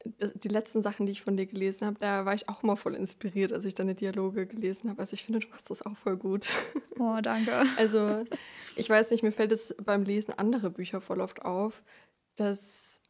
die 0.05 0.47
letzten 0.47 0.81
Sachen, 0.81 1.05
die 1.05 1.11
ich 1.11 1.21
von 1.21 1.37
dir 1.37 1.45
gelesen 1.45 1.85
habe, 1.85 1.97
da 1.99 2.25
war 2.25 2.33
ich 2.33 2.49
auch 2.49 2.63
mal 2.63 2.75
voll 2.75 2.95
inspiriert, 2.95 3.53
als 3.53 3.65
ich 3.65 3.75
deine 3.75 3.95
Dialoge 3.95 4.47
gelesen 4.47 4.89
habe. 4.89 5.01
Also 5.01 5.13
ich 5.13 5.23
finde, 5.23 5.39
du 5.39 5.47
machst 5.49 5.69
das 5.69 5.85
auch 5.85 5.95
voll 5.97 6.17
gut. 6.17 6.49
Oh, 6.99 7.19
danke. 7.21 7.51
Also 7.77 8.25
ich 8.75 8.89
weiß 8.89 9.11
nicht, 9.11 9.23
mir 9.23 9.31
fällt 9.31 9.51
es 9.51 9.75
beim 9.83 10.03
Lesen 10.03 10.33
anderer 10.33 10.69
Bücher 10.69 11.01
voll 11.01 11.21
oft 11.21 11.43
auf, 11.43 11.83
dass, 12.35 13.00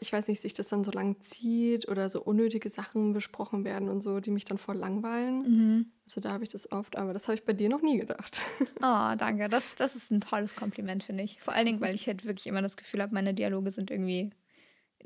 ich 0.00 0.12
weiß 0.12 0.28
nicht, 0.28 0.40
sich 0.40 0.54
das 0.54 0.68
dann 0.68 0.84
so 0.84 0.90
lang 0.90 1.20
zieht 1.20 1.88
oder 1.88 2.08
so 2.08 2.22
unnötige 2.22 2.70
Sachen 2.70 3.12
besprochen 3.12 3.64
werden 3.64 3.88
und 3.88 4.02
so, 4.02 4.20
die 4.20 4.30
mich 4.30 4.44
dann 4.44 4.58
voll 4.58 4.76
langweilen. 4.76 5.42
Mhm. 5.42 5.92
Also 6.04 6.20
da 6.20 6.32
habe 6.32 6.44
ich 6.44 6.50
das 6.50 6.70
oft, 6.72 6.96
aber 6.96 7.12
das 7.12 7.28
habe 7.28 7.34
ich 7.34 7.44
bei 7.44 7.52
dir 7.52 7.68
noch 7.68 7.82
nie 7.82 7.98
gedacht. 7.98 8.40
Oh, 8.78 9.14
danke. 9.18 9.48
Das, 9.48 9.74
das 9.76 9.94
ist 9.94 10.10
ein 10.10 10.20
tolles 10.20 10.56
Kompliment, 10.56 11.04
finde 11.04 11.24
ich. 11.24 11.40
Vor 11.40 11.54
allen 11.54 11.66
Dingen, 11.66 11.80
weil 11.80 11.94
ich 11.94 12.06
halt 12.06 12.24
wirklich 12.24 12.46
immer 12.46 12.62
das 12.62 12.76
Gefühl 12.76 13.02
habe, 13.02 13.14
meine 13.14 13.34
Dialoge 13.34 13.70
sind 13.70 13.90
irgendwie, 13.90 14.30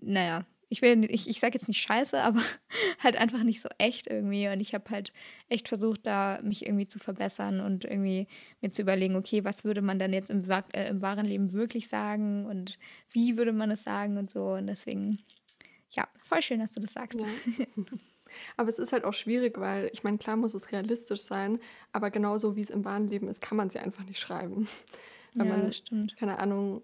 naja, 0.00 0.46
ich 0.72 0.80
will, 0.80 1.04
ich, 1.10 1.28
ich 1.28 1.38
sage 1.38 1.52
jetzt 1.52 1.68
nicht 1.68 1.82
scheiße, 1.82 2.18
aber 2.18 2.40
halt 2.98 3.16
einfach 3.16 3.42
nicht 3.42 3.60
so 3.60 3.68
echt 3.76 4.06
irgendwie. 4.06 4.48
Und 4.48 4.58
ich 4.60 4.72
habe 4.72 4.88
halt 4.88 5.12
echt 5.50 5.68
versucht, 5.68 6.06
da 6.06 6.40
mich 6.42 6.64
irgendwie 6.64 6.86
zu 6.86 6.98
verbessern 6.98 7.60
und 7.60 7.84
irgendwie 7.84 8.26
mir 8.62 8.70
zu 8.70 8.80
überlegen, 8.80 9.14
okay, 9.16 9.44
was 9.44 9.64
würde 9.64 9.82
man 9.82 9.98
dann 9.98 10.14
jetzt 10.14 10.30
im, 10.30 10.42
äh, 10.72 10.88
im 10.88 11.02
wahren 11.02 11.26
Leben 11.26 11.52
wirklich 11.52 11.88
sagen 11.88 12.46
und 12.46 12.78
wie 13.10 13.36
würde 13.36 13.52
man 13.52 13.70
es 13.70 13.84
sagen 13.84 14.16
und 14.16 14.30
so. 14.30 14.54
Und 14.54 14.66
deswegen, 14.66 15.18
ja, 15.90 16.08
voll 16.24 16.40
schön, 16.40 16.60
dass 16.60 16.72
du 16.72 16.80
das 16.80 16.94
sagst. 16.94 17.20
Ja. 17.20 17.26
Aber 18.56 18.70
es 18.70 18.78
ist 18.78 18.92
halt 18.92 19.04
auch 19.04 19.12
schwierig, 19.12 19.58
weil 19.58 19.90
ich 19.92 20.04
meine, 20.04 20.16
klar 20.16 20.36
muss 20.36 20.54
es 20.54 20.72
realistisch 20.72 21.20
sein, 21.20 21.60
aber 21.92 22.10
genauso 22.10 22.56
wie 22.56 22.62
es 22.62 22.70
im 22.70 22.82
wahren 22.82 23.08
Leben 23.08 23.28
ist, 23.28 23.42
kann 23.42 23.58
man 23.58 23.68
sie 23.68 23.78
einfach 23.78 24.04
nicht 24.06 24.20
schreiben. 24.20 24.68
Weil 25.34 25.46
Ja, 25.48 25.52
man, 25.52 25.66
das 25.66 25.76
stimmt. 25.76 26.16
keine 26.16 26.38
Ahnung, 26.38 26.80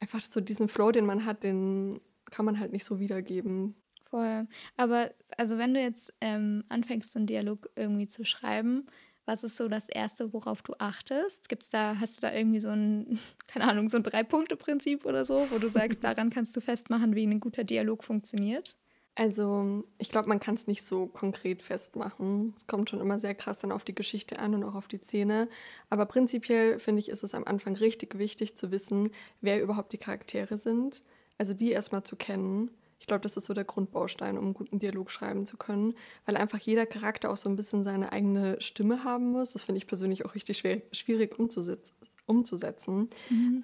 einfach 0.00 0.20
so 0.20 0.40
diesen 0.40 0.66
Flow, 0.66 0.90
den 0.90 1.06
man 1.06 1.24
hat, 1.24 1.44
den 1.44 2.00
kann 2.30 2.44
man 2.44 2.58
halt 2.60 2.72
nicht 2.72 2.84
so 2.84 2.98
wiedergeben. 3.00 3.74
Voll. 4.10 4.46
Aber 4.76 5.10
also 5.36 5.58
wenn 5.58 5.74
du 5.74 5.80
jetzt 5.80 6.12
ähm, 6.20 6.64
anfängst, 6.68 7.12
so 7.12 7.18
einen 7.18 7.26
Dialog 7.26 7.68
irgendwie 7.76 8.06
zu 8.06 8.24
schreiben, 8.24 8.86
was 9.26 9.42
ist 9.42 9.56
so 9.56 9.68
das 9.68 9.88
Erste, 9.88 10.32
worauf 10.32 10.62
du 10.62 10.74
achtest? 10.78 11.48
Gibt's 11.48 11.68
da, 11.68 11.96
hast 11.98 12.16
du 12.16 12.20
da 12.20 12.32
irgendwie 12.32 12.60
so 12.60 12.68
ein, 12.68 13.18
keine 13.48 13.68
Ahnung, 13.68 13.88
so 13.88 13.96
ein 13.96 14.04
Drei-Punkte-Prinzip 14.04 15.04
oder 15.04 15.24
so, 15.24 15.46
wo 15.50 15.58
du 15.58 15.68
sagst, 15.68 16.02
daran 16.04 16.30
kannst 16.30 16.56
du 16.56 16.60
festmachen, 16.60 17.14
wie 17.14 17.26
ein 17.26 17.40
guter 17.40 17.64
Dialog 17.64 18.04
funktioniert? 18.04 18.76
Also, 19.18 19.84
ich 19.96 20.10
glaube, 20.10 20.28
man 20.28 20.40
kann 20.40 20.56
es 20.56 20.66
nicht 20.66 20.84
so 20.84 21.06
konkret 21.06 21.62
festmachen. 21.62 22.52
Es 22.54 22.66
kommt 22.66 22.90
schon 22.90 23.00
immer 23.00 23.18
sehr 23.18 23.34
krass 23.34 23.56
dann 23.56 23.72
auf 23.72 23.82
die 23.82 23.94
Geschichte 23.94 24.38
an 24.38 24.54
und 24.54 24.62
auch 24.62 24.74
auf 24.74 24.88
die 24.88 24.98
Szene. 24.98 25.48
Aber 25.88 26.04
prinzipiell 26.04 26.78
finde 26.78 27.00
ich, 27.00 27.08
ist 27.08 27.22
es 27.22 27.34
am 27.34 27.44
Anfang 27.44 27.74
richtig 27.76 28.18
wichtig 28.18 28.56
zu 28.56 28.70
wissen, 28.70 29.08
wer 29.40 29.62
überhaupt 29.62 29.94
die 29.94 29.98
Charaktere 29.98 30.58
sind. 30.58 31.00
Also 31.38 31.54
die 31.54 31.70
erstmal 31.70 32.02
zu 32.02 32.16
kennen. 32.16 32.70
Ich 32.98 33.06
glaube, 33.06 33.20
das 33.20 33.36
ist 33.36 33.44
so 33.44 33.54
der 33.54 33.64
Grundbaustein, 33.64 34.38
um 34.38 34.44
einen 34.44 34.54
guten 34.54 34.78
Dialog 34.78 35.10
schreiben 35.10 35.44
zu 35.46 35.56
können, 35.56 35.94
weil 36.24 36.36
einfach 36.36 36.58
jeder 36.58 36.86
Charakter 36.86 37.30
auch 37.30 37.36
so 37.36 37.48
ein 37.48 37.56
bisschen 37.56 37.84
seine 37.84 38.12
eigene 38.12 38.60
Stimme 38.60 39.04
haben 39.04 39.32
muss. 39.32 39.52
Das 39.52 39.62
finde 39.62 39.78
ich 39.78 39.86
persönlich 39.86 40.24
auch 40.24 40.34
richtig 40.34 40.58
schwer, 40.58 40.80
schwierig 40.92 41.38
umzusetz 41.38 41.92
umzusetzen. 42.26 43.08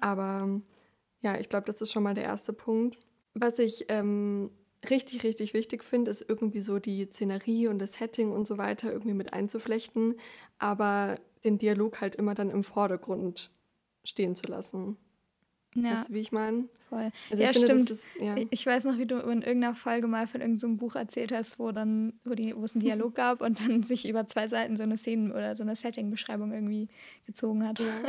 Aber 0.01 0.61
ja, 1.21 1.39
ich 1.39 1.49
glaube, 1.49 1.65
das 1.71 1.81
ist 1.81 1.91
schon 1.91 2.03
mal 2.03 2.13
der 2.13 2.23
erste 2.23 2.53
Punkt. 2.53 2.97
Was 3.33 3.59
ich 3.59 3.85
ähm, 3.89 4.51
richtig, 4.89 5.23
richtig 5.23 5.53
wichtig 5.53 5.83
finde, 5.83 6.11
ist 6.11 6.25
irgendwie 6.27 6.59
so 6.59 6.79
die 6.79 7.05
Szenerie 7.05 7.67
und 7.67 7.79
das 7.79 7.95
Setting 7.95 8.31
und 8.31 8.47
so 8.47 8.57
weiter 8.57 8.91
irgendwie 8.91 9.13
mit 9.13 9.33
einzuflechten, 9.33 10.15
aber 10.59 11.19
den 11.43 11.57
Dialog 11.57 12.01
halt 12.01 12.15
immer 12.15 12.35
dann 12.35 12.49
im 12.49 12.63
Vordergrund 12.63 13.51
stehen 14.03 14.35
zu 14.35 14.47
lassen. 14.47 14.97
Ja. 15.75 15.91
Weißt 15.91 16.09
du, 16.09 16.13
wie 16.13 16.19
ich 16.19 16.31
meine? 16.31 16.67
Voll. 16.89 17.11
Also 17.31 17.43
ja, 17.43 17.49
ich 17.49 17.57
finde, 17.57 17.73
stimmt. 17.73 17.89
Ist, 17.89 18.15
ja. 18.19 18.35
Ich 18.51 18.65
weiß 18.65 18.83
noch, 18.83 18.97
wie 18.97 19.05
du 19.05 19.17
in 19.17 19.41
irgendeiner 19.41 19.75
Folge 19.75 20.07
mal 20.07 20.27
von 20.27 20.41
irgendeinem 20.41 20.77
so 20.77 20.77
Buch 20.77 20.95
erzählt 20.95 21.31
hast, 21.31 21.57
wo 21.57 21.71
dann, 21.71 22.13
wo, 22.23 22.35
die, 22.35 22.55
wo 22.55 22.63
es 22.63 22.73
einen 22.73 22.83
Dialog 22.83 23.15
gab 23.15 23.41
und 23.41 23.59
dann 23.59 23.83
sich 23.83 24.07
über 24.07 24.27
zwei 24.27 24.47
Seiten 24.47 24.77
so 24.77 24.83
eine 24.83 24.97
Szenen- 24.97 25.31
oder 25.31 25.55
so 25.55 25.63
eine 25.63 25.75
Setting-Beschreibung 25.75 26.51
irgendwie 26.51 26.89
gezogen 27.25 27.67
hat. 27.67 27.79
Ja, 27.79 28.01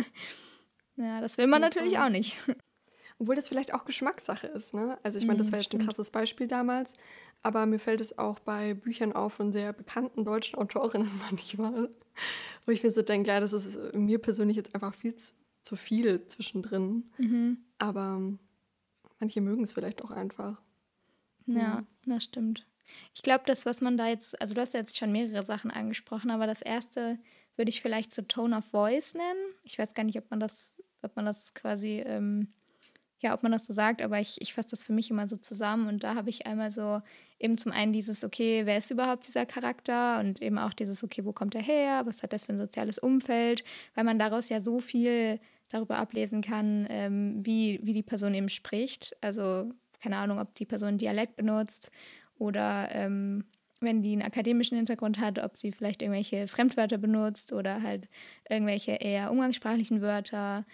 ja 0.97 1.21
das 1.21 1.39
will 1.39 1.47
man 1.47 1.61
natürlich 1.61 1.99
auch 1.99 2.11
nicht. 2.11 2.37
Obwohl 3.19 3.37
das 3.37 3.49
vielleicht 3.49 3.73
auch 3.73 3.85
Geschmackssache 3.85 4.49
ist, 4.49 4.75
ne? 4.75 4.99
Also 5.05 5.19
ich 5.19 5.27
meine, 5.27 5.39
das 5.39 5.47
mhm, 5.47 5.53
war 5.53 5.61
jetzt 5.61 5.73
ein 5.73 5.79
krasses 5.79 6.11
Beispiel 6.11 6.49
damals, 6.49 6.95
aber 7.45 7.65
mir 7.65 7.79
fällt 7.79 8.01
es 8.01 8.19
auch 8.19 8.41
bei 8.41 8.75
Büchern 8.75 9.13
auf 9.13 9.35
von 9.35 9.53
sehr 9.53 9.73
bekannten 9.73 10.25
deutschen 10.25 10.59
Autorinnen 10.59 11.09
manchmal, 11.31 11.91
wo 12.67 12.73
ich 12.73 12.83
mir 12.83 12.91
so 12.91 13.03
denke, 13.03 13.29
ja, 13.29 13.39
das 13.39 13.53
ist 13.53 13.95
mir 13.95 14.19
persönlich 14.19 14.57
jetzt 14.57 14.75
einfach 14.75 14.95
viel 14.95 15.15
zu, 15.15 15.33
zu 15.65 15.77
viel 15.77 16.27
zwischendrin. 16.29 17.11
Mhm. 17.19 17.59
Aber 17.79 18.21
manche 19.19 19.41
mögen 19.41 19.65
es 19.65 19.73
vielleicht 19.73 20.03
auch 20.03 20.11
einfach. 20.11 20.61
Ja, 21.47 21.59
ja. 21.59 21.87
das 22.07 22.25
stimmt. 22.25 22.67
Ich 23.15 23.23
glaube, 23.23 23.45
das, 23.47 23.67
was 23.67 23.81
man 23.81 23.97
da 23.97 24.09
jetzt, 24.09 24.41
also 24.41 24.55
du 24.55 24.61
hast 24.61 24.75
ja 24.75 24.81
jetzt 24.81 24.97
schon 24.97 25.11
mehrere 25.11 25.45
Sachen 25.45 25.71
angesprochen, 25.71 26.31
aber 26.31 26.47
das 26.47 26.63
erste 26.63 27.19
würde 27.57 27.71
ich 27.71 27.81
vielleicht 27.81 28.13
so 28.13 28.23
Tone 28.23 28.57
of 28.57 28.65
Voice 28.67 29.15
nennen. 29.15 29.55
Ich 29.63 29.79
weiß 29.79 29.95
gar 29.95 30.05
nicht, 30.05 30.19
ob 30.19 30.31
man 30.31 30.39
das, 30.39 30.77
ob 31.03 31.17
man 31.17 31.25
das 31.25 31.55
quasi 31.55 32.03
ähm, 32.05 32.53
ja, 33.25 33.33
ob 33.33 33.43
man 33.43 33.53
das 33.53 33.67
so 33.67 33.73
sagt, 33.73 34.03
aber 34.03 34.21
ich, 34.21 34.43
ich 34.43 34.53
fasse 34.53 34.71
das 34.71 34.85
für 34.85 34.93
mich 34.93 35.11
immer 35.11 35.27
so 35.27 35.37
zusammen 35.37 35.89
und 35.89 36.05
da 36.05 36.15
habe 36.15 36.29
ich 36.29 36.47
einmal 36.47 36.71
so 36.71 37.01
eben 37.39 37.57
zum 37.57 37.73
einen 37.73 37.95
dieses, 37.95 38.23
okay, 38.23 38.67
wer 38.67 38.77
ist 38.77 38.91
überhaupt 38.91 39.27
dieser 39.27 39.47
Charakter 39.47 40.21
und 40.21 40.43
eben 40.43 40.59
auch 40.59 40.75
dieses, 40.75 41.03
okay, 41.03 41.25
wo 41.25 41.33
kommt 41.33 41.55
er 41.55 41.63
her, 41.63 42.03
was 42.05 42.23
hat 42.23 42.35
er 42.35 42.39
für 42.39 42.53
ein 42.53 42.59
soziales 42.59 42.99
Umfeld, 42.99 43.65
weil 43.95 44.05
man 44.05 44.19
daraus 44.19 44.51
ja 44.51 44.61
so 44.61 44.79
viel 44.79 45.41
darüber 45.75 45.99
ablesen 45.99 46.41
kann, 46.41 46.87
ähm, 46.89 47.45
wie, 47.45 47.81
wie 47.83 47.93
die 47.93 48.03
Person 48.03 48.35
eben 48.35 48.49
spricht. 48.49 49.17
Also 49.21 49.71
keine 50.01 50.17
Ahnung, 50.17 50.39
ob 50.39 50.55
die 50.55 50.67
Person 50.67 50.99
Dialekt 50.99 51.37
benutzt 51.37 51.91
oder 52.39 52.89
ähm, 52.93 53.45
wenn 53.81 54.03
die 54.03 54.13
einen 54.13 54.23
akademischen 54.23 54.77
Hintergrund 54.77 55.19
hat, 55.19 55.39
ob 55.39 55.57
sie 55.57 55.73
vielleicht 55.73 56.03
irgendwelche 56.03 56.47
Fremdwörter 56.47 56.99
benutzt 56.99 57.53
oder 57.53 57.83
halt 57.83 58.09
irgendwelche 58.49 58.93
eher 58.93 59.31
umgangssprachlichen 59.31 60.01
Wörter. 60.01 60.65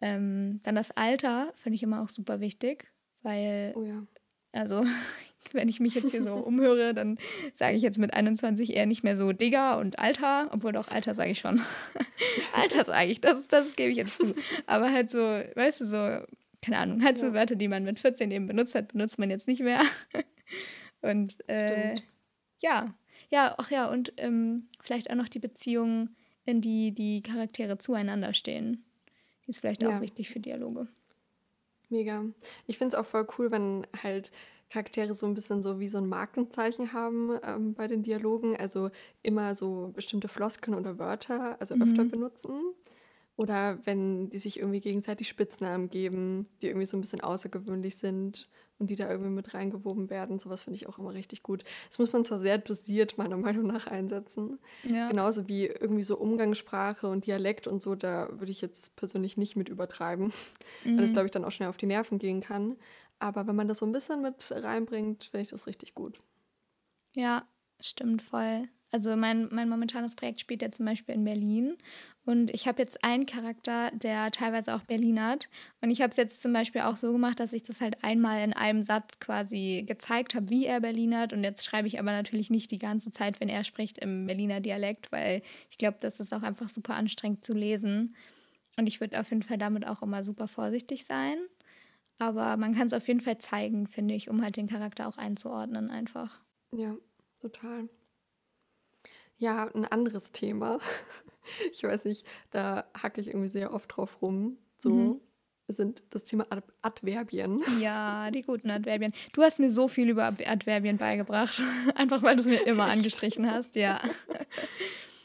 Ähm, 0.00 0.60
dann 0.62 0.74
das 0.74 0.90
Alter 0.92 1.52
finde 1.56 1.76
ich 1.76 1.82
immer 1.82 2.02
auch 2.02 2.08
super 2.08 2.40
wichtig, 2.40 2.90
weil, 3.22 3.72
oh 3.76 3.84
ja. 3.84 4.02
also, 4.52 4.84
wenn 5.52 5.68
ich 5.68 5.80
mich 5.80 5.94
jetzt 5.94 6.10
hier 6.10 6.22
so 6.22 6.34
umhöre, 6.34 6.94
dann 6.94 7.18
sage 7.54 7.76
ich 7.76 7.82
jetzt 7.82 7.98
mit 7.98 8.14
21 8.14 8.74
eher 8.74 8.86
nicht 8.86 9.02
mehr 9.02 9.16
so 9.16 9.32
Digger 9.32 9.78
und 9.78 9.98
Alter, 9.98 10.48
obwohl 10.52 10.72
doch 10.72 10.88
Alter 10.88 11.14
sage 11.14 11.30
ich 11.30 11.38
schon. 11.38 11.60
Alter 12.54 12.84
sage 12.84 13.10
ich, 13.10 13.20
das, 13.20 13.48
das 13.48 13.76
gebe 13.76 13.90
ich 13.90 13.96
jetzt 13.96 14.18
zu. 14.18 14.34
Aber 14.66 14.92
halt 14.92 15.10
so, 15.10 15.18
weißt 15.18 15.82
du, 15.82 15.86
so, 15.86 15.96
keine 16.62 16.78
Ahnung, 16.78 17.02
halt 17.02 17.20
ja. 17.20 17.28
so 17.28 17.34
Wörter, 17.34 17.56
die 17.56 17.68
man 17.68 17.84
mit 17.84 17.98
14 17.98 18.30
eben 18.30 18.46
benutzt 18.46 18.74
hat, 18.74 18.88
benutzt 18.92 19.18
man 19.18 19.30
jetzt 19.30 19.48
nicht 19.48 19.62
mehr. 19.62 19.82
und 21.02 21.38
äh, 21.48 21.94
ja, 22.62 22.94
ja, 23.30 23.54
ach 23.58 23.70
ja, 23.70 23.88
und 23.90 24.12
ähm, 24.16 24.68
vielleicht 24.82 25.10
auch 25.10 25.14
noch 25.16 25.28
die 25.28 25.38
Beziehungen, 25.38 26.16
in 26.44 26.60
die 26.60 26.92
die 26.92 27.22
Charaktere 27.22 27.78
zueinander 27.78 28.34
stehen 28.34 28.84
ist 29.50 29.60
vielleicht 29.60 29.82
ja. 29.82 29.96
auch 29.96 30.00
wichtig 30.00 30.30
für 30.30 30.40
Dialoge. 30.40 30.88
Mega. 31.90 32.24
Ich 32.66 32.78
finde 32.78 32.94
es 32.94 33.00
auch 33.00 33.06
voll 33.06 33.26
cool, 33.36 33.50
wenn 33.50 33.86
halt 34.02 34.30
Charaktere 34.70 35.14
so 35.14 35.26
ein 35.26 35.34
bisschen 35.34 35.62
so 35.62 35.80
wie 35.80 35.88
so 35.88 35.98
ein 35.98 36.08
Markenzeichen 36.08 36.92
haben 36.92 37.38
ähm, 37.42 37.74
bei 37.74 37.86
den 37.86 38.02
Dialogen. 38.02 38.56
Also 38.56 38.90
immer 39.22 39.54
so 39.54 39.90
bestimmte 39.94 40.28
Floskeln 40.28 40.76
oder 40.76 40.98
Wörter, 40.98 41.60
also 41.60 41.74
mhm. 41.76 41.82
öfter 41.82 42.04
benutzen. 42.04 42.52
Oder 43.36 43.78
wenn 43.84 44.30
die 44.30 44.38
sich 44.38 44.58
irgendwie 44.58 44.80
gegenseitig 44.80 45.28
Spitznamen 45.28 45.88
geben, 45.88 46.46
die 46.60 46.66
irgendwie 46.66 46.86
so 46.86 46.96
ein 46.96 47.00
bisschen 47.00 47.22
außergewöhnlich 47.22 47.96
sind 47.96 48.48
und 48.78 48.90
die 48.90 48.96
da 48.96 49.10
irgendwie 49.10 49.30
mit 49.30 49.54
reingewoben 49.54 50.10
werden. 50.10 50.38
Sowas 50.38 50.64
finde 50.64 50.76
ich 50.76 50.88
auch 50.88 50.98
immer 50.98 51.14
richtig 51.14 51.42
gut. 51.42 51.64
Das 51.88 51.98
muss 51.98 52.12
man 52.12 52.24
zwar 52.24 52.38
sehr 52.38 52.58
dosiert 52.58 53.18
meiner 53.18 53.36
Meinung 53.36 53.66
nach 53.66 53.86
einsetzen. 53.86 54.58
Ja. 54.82 55.08
Genauso 55.08 55.48
wie 55.48 55.66
irgendwie 55.66 56.02
so 56.02 56.16
Umgangssprache 56.16 57.08
und 57.08 57.26
Dialekt 57.26 57.66
und 57.66 57.82
so, 57.82 57.94
da 57.94 58.28
würde 58.30 58.52
ich 58.52 58.60
jetzt 58.60 58.96
persönlich 58.96 59.36
nicht 59.36 59.56
mit 59.56 59.68
übertreiben, 59.68 60.32
mhm. 60.84 60.96
weil 60.96 61.02
das, 61.02 61.12
glaube 61.12 61.26
ich, 61.26 61.32
dann 61.32 61.44
auch 61.44 61.52
schnell 61.52 61.68
auf 61.68 61.76
die 61.76 61.86
Nerven 61.86 62.18
gehen 62.18 62.40
kann. 62.40 62.76
Aber 63.20 63.46
wenn 63.46 63.56
man 63.56 63.68
das 63.68 63.78
so 63.78 63.86
ein 63.86 63.92
bisschen 63.92 64.22
mit 64.22 64.50
reinbringt, 64.50 65.24
finde 65.24 65.42
ich 65.42 65.50
das 65.50 65.66
richtig 65.66 65.94
gut. 65.94 66.18
Ja, 67.14 67.46
stimmt 67.80 68.22
voll. 68.22 68.68
Also 68.92 69.14
mein, 69.16 69.48
mein 69.52 69.68
momentanes 69.68 70.16
Projekt 70.16 70.40
spielt 70.40 70.62
ja 70.62 70.72
zum 70.72 70.86
Beispiel 70.86 71.14
in 71.14 71.24
Berlin 71.24 71.76
und 72.24 72.50
ich 72.50 72.66
habe 72.66 72.82
jetzt 72.82 73.02
einen 73.04 73.24
Charakter, 73.24 73.90
der 73.92 74.30
teilweise 74.32 74.74
auch 74.74 74.82
Berlin 74.82 75.22
hat. 75.22 75.48
Und 75.80 75.90
ich 75.90 76.02
habe 76.02 76.10
es 76.10 76.16
jetzt 76.16 76.40
zum 76.40 76.52
Beispiel 76.52 76.82
auch 76.82 76.96
so 76.96 77.12
gemacht, 77.12 77.40
dass 77.40 77.52
ich 77.52 77.62
das 77.62 77.80
halt 77.80 78.02
einmal 78.04 78.42
in 78.44 78.52
einem 78.52 78.82
Satz 78.82 79.20
quasi 79.20 79.84
gezeigt 79.86 80.34
habe, 80.34 80.50
wie 80.50 80.66
er 80.66 80.80
Berlin 80.80 81.16
hat. 81.16 81.32
Und 81.32 81.44
jetzt 81.44 81.64
schreibe 81.64 81.88
ich 81.88 81.98
aber 82.00 82.12
natürlich 82.12 82.50
nicht 82.50 82.70
die 82.72 82.78
ganze 82.78 83.10
Zeit, 83.10 83.40
wenn 83.40 83.48
er 83.48 83.64
spricht, 83.64 83.98
im 83.98 84.26
Berliner 84.26 84.60
Dialekt, 84.60 85.12
weil 85.12 85.42
ich 85.70 85.78
glaube, 85.78 85.98
das 86.00 86.20
ist 86.20 86.32
auch 86.34 86.42
einfach 86.42 86.68
super 86.68 86.94
anstrengend 86.94 87.44
zu 87.44 87.52
lesen. 87.52 88.16
Und 88.76 88.86
ich 88.86 89.00
würde 89.00 89.20
auf 89.20 89.30
jeden 89.30 89.42
Fall 89.42 89.58
damit 89.58 89.86
auch 89.86 90.02
immer 90.02 90.22
super 90.22 90.48
vorsichtig 90.48 91.04
sein. 91.06 91.38
Aber 92.20 92.58
man 92.58 92.74
kann 92.74 92.86
es 92.86 92.92
auf 92.92 93.08
jeden 93.08 93.22
Fall 93.22 93.38
zeigen, 93.38 93.86
finde 93.86 94.14
ich, 94.14 94.28
um 94.28 94.42
halt 94.42 94.56
den 94.56 94.68
Charakter 94.68 95.08
auch 95.08 95.16
einzuordnen 95.16 95.90
einfach. 95.90 96.38
Ja, 96.70 96.94
total. 97.40 97.88
Ja, 99.36 99.70
ein 99.74 99.86
anderes 99.86 100.30
Thema. 100.30 100.78
Ich 101.72 101.82
weiß 101.82 102.04
nicht, 102.04 102.24
da 102.50 102.84
hacke 102.94 103.20
ich 103.20 103.28
irgendwie 103.28 103.48
sehr 103.48 103.72
oft 103.72 103.96
drauf 103.96 104.20
rum. 104.22 104.58
So 104.78 104.90
mhm. 104.90 105.20
sind 105.68 106.04
das 106.10 106.22
Thema 106.22 106.46
Ad 106.50 106.62
Adverbien. 106.82 107.64
Ja, 107.80 108.30
die 108.34 108.42
guten 108.42 108.70
Adverbien. 108.70 109.14
Du 109.32 109.42
hast 109.42 109.58
mir 109.58 109.70
so 109.70 109.88
viel 109.88 110.10
über 110.10 110.26
Adverbien 110.26 110.98
beigebracht. 110.98 111.60
Einfach 111.96 112.22
weil 112.22 112.36
du 112.36 112.42
es 112.42 112.46
mir 112.46 112.64
immer 112.66 112.84
Echt? 112.84 112.98
angestrichen 112.98 113.50
hast, 113.50 113.74
ja. 113.74 114.00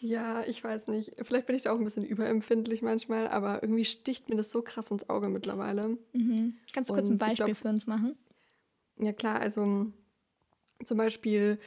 Ja, 0.06 0.44
ich 0.46 0.64
weiß 0.64 0.88
nicht. 0.88 1.16
Vielleicht 1.24 1.48
bin 1.48 1.56
ich 1.56 1.64
da 1.64 1.72
auch 1.72 1.80
ein 1.80 1.84
bisschen 1.84 2.06
überempfindlich 2.06 2.84
manchmal, 2.84 3.28
aber 3.28 3.64
irgendwie 3.64 3.86
sticht 3.86 4.30
mir 4.30 4.36
das 4.36 4.52
so 4.52 4.62
krass 4.62 4.92
ins 4.92 5.10
Auge 5.10 5.30
mittlerweile. 5.30 5.98
Mhm. 6.14 6.58
Kannst 6.74 6.92
du 6.92 6.94
kurz 6.94 7.10
ein 7.10 7.18
Beispiel 7.18 7.46
glaub, 7.46 7.58
für 7.58 7.70
uns 7.70 7.88
machen? 7.88 8.16
Ja, 9.00 9.14
klar. 9.14 9.40
Also 9.40 9.88
zum 10.84 10.98
Beispiel, 10.98 11.58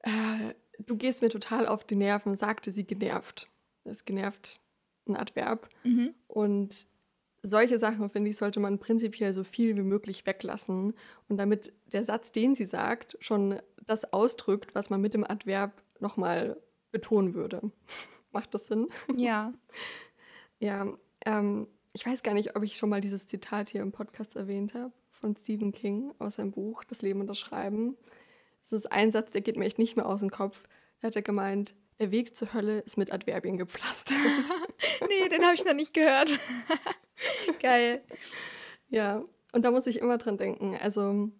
äh, 0.00 0.54
du 0.80 0.96
gehst 0.96 1.22
mir 1.22 1.28
total 1.28 1.68
auf 1.68 1.84
die 1.84 1.94
Nerven, 1.94 2.34
sagte 2.34 2.72
sie 2.72 2.82
genervt. 2.82 3.48
Das 3.84 3.98
ist 3.98 4.06
genervt 4.06 4.58
ein 5.06 5.14
Adverb. 5.14 5.68
Mhm. 5.84 6.14
Und 6.26 6.86
solche 7.44 7.78
Sachen, 7.78 8.10
finde 8.10 8.30
ich, 8.30 8.38
sollte 8.38 8.58
man 8.58 8.80
prinzipiell 8.80 9.32
so 9.32 9.44
viel 9.44 9.76
wie 9.76 9.82
möglich 9.82 10.26
weglassen. 10.26 10.94
Und 11.28 11.36
damit 11.36 11.72
der 11.92 12.02
Satz, 12.02 12.32
den 12.32 12.56
sie 12.56 12.66
sagt, 12.66 13.16
schon 13.20 13.60
das 13.86 14.12
ausdrückt, 14.12 14.74
was 14.74 14.90
man 14.90 15.00
mit 15.00 15.14
dem 15.14 15.22
Adverb 15.22 15.80
nochmal 16.00 16.60
betonen 16.92 17.34
würde. 17.34 17.60
Macht 18.32 18.54
das 18.54 18.66
Sinn? 18.66 18.88
Ja. 19.16 19.52
ja, 20.58 20.86
ähm, 21.26 21.66
ich 21.92 22.06
weiß 22.06 22.22
gar 22.22 22.34
nicht, 22.34 22.56
ob 22.56 22.62
ich 22.62 22.76
schon 22.76 22.88
mal 22.88 23.00
dieses 23.00 23.26
Zitat 23.26 23.68
hier 23.68 23.82
im 23.82 23.92
Podcast 23.92 24.36
erwähnt 24.36 24.74
habe 24.74 24.92
von 25.10 25.36
Stephen 25.36 25.72
King 25.72 26.14
aus 26.18 26.36
seinem 26.36 26.52
Buch 26.52 26.84
Das 26.84 27.02
Leben 27.02 27.20
und 27.20 27.26
das 27.26 27.38
Schreiben. 27.38 27.96
Das 28.62 28.72
ist 28.72 28.90
ein 28.90 29.12
Satz, 29.12 29.32
der 29.32 29.40
geht 29.40 29.56
mir 29.56 29.66
echt 29.66 29.78
nicht 29.78 29.96
mehr 29.96 30.06
aus 30.06 30.20
dem 30.20 30.30
Kopf. 30.30 30.64
Da 31.00 31.08
hat 31.08 31.16
er 31.16 31.22
gemeint, 31.22 31.74
der 31.98 32.10
Weg 32.10 32.34
zur 32.34 32.54
Hölle 32.54 32.78
ist 32.80 32.96
mit 32.96 33.12
Adverbien 33.12 33.58
gepflastert. 33.58 34.16
nee, 35.08 35.28
den 35.28 35.44
habe 35.44 35.54
ich 35.54 35.64
noch 35.64 35.74
nicht 35.74 35.94
gehört. 35.94 36.40
Geil. 37.60 38.02
Ja, 38.88 39.24
und 39.52 39.62
da 39.64 39.70
muss 39.70 39.86
ich 39.86 39.98
immer 39.98 40.18
dran 40.18 40.38
denken. 40.38 40.76
Also, 40.80 41.30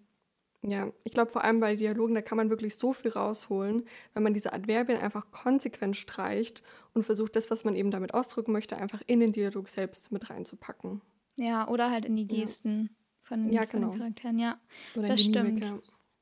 ja, 0.62 0.92
ich 1.04 1.12
glaube 1.12 1.33
vor 1.33 1.42
allem 1.42 1.59
bei 1.61 1.75
Dialogen, 1.75 2.14
da 2.14 2.23
kann 2.23 2.37
man 2.37 2.49
wirklich 2.49 2.76
so 2.76 2.92
viel 2.92 3.11
rausholen, 3.11 3.85
wenn 4.14 4.23
man 4.23 4.33
diese 4.33 4.52
Adverbien 4.52 4.99
einfach 4.99 5.31
konsequent 5.33 5.97
streicht 5.97 6.62
und 6.95 7.02
versucht, 7.02 7.35
das, 7.35 7.50
was 7.50 7.64
man 7.64 7.75
eben 7.75 7.90
damit 7.90 8.14
ausdrücken 8.14 8.52
möchte, 8.52 8.76
einfach 8.76 9.02
in 9.07 9.21
den 9.21 9.33
Dialog 9.33 9.69
selbst 9.69 10.12
mit 10.12 10.31
reinzupacken. 10.31 11.00
Ja, 11.37 11.69
oder 11.69 11.90
halt 11.90 12.04
in 12.04 12.14
die 12.14 12.28
Gesten 12.28 12.83
ja. 12.83 12.88
von, 13.23 13.52
ja, 13.52 13.64
genau. 13.64 13.88
von 13.88 13.92
den 13.92 13.99
Charakteren, 13.99 14.38
ja. 14.38 14.61
Oder 14.95 15.09
das 15.09 15.23
stimmt. 15.23 15.47
Mimik, 15.47 15.64
ja. 15.64 15.78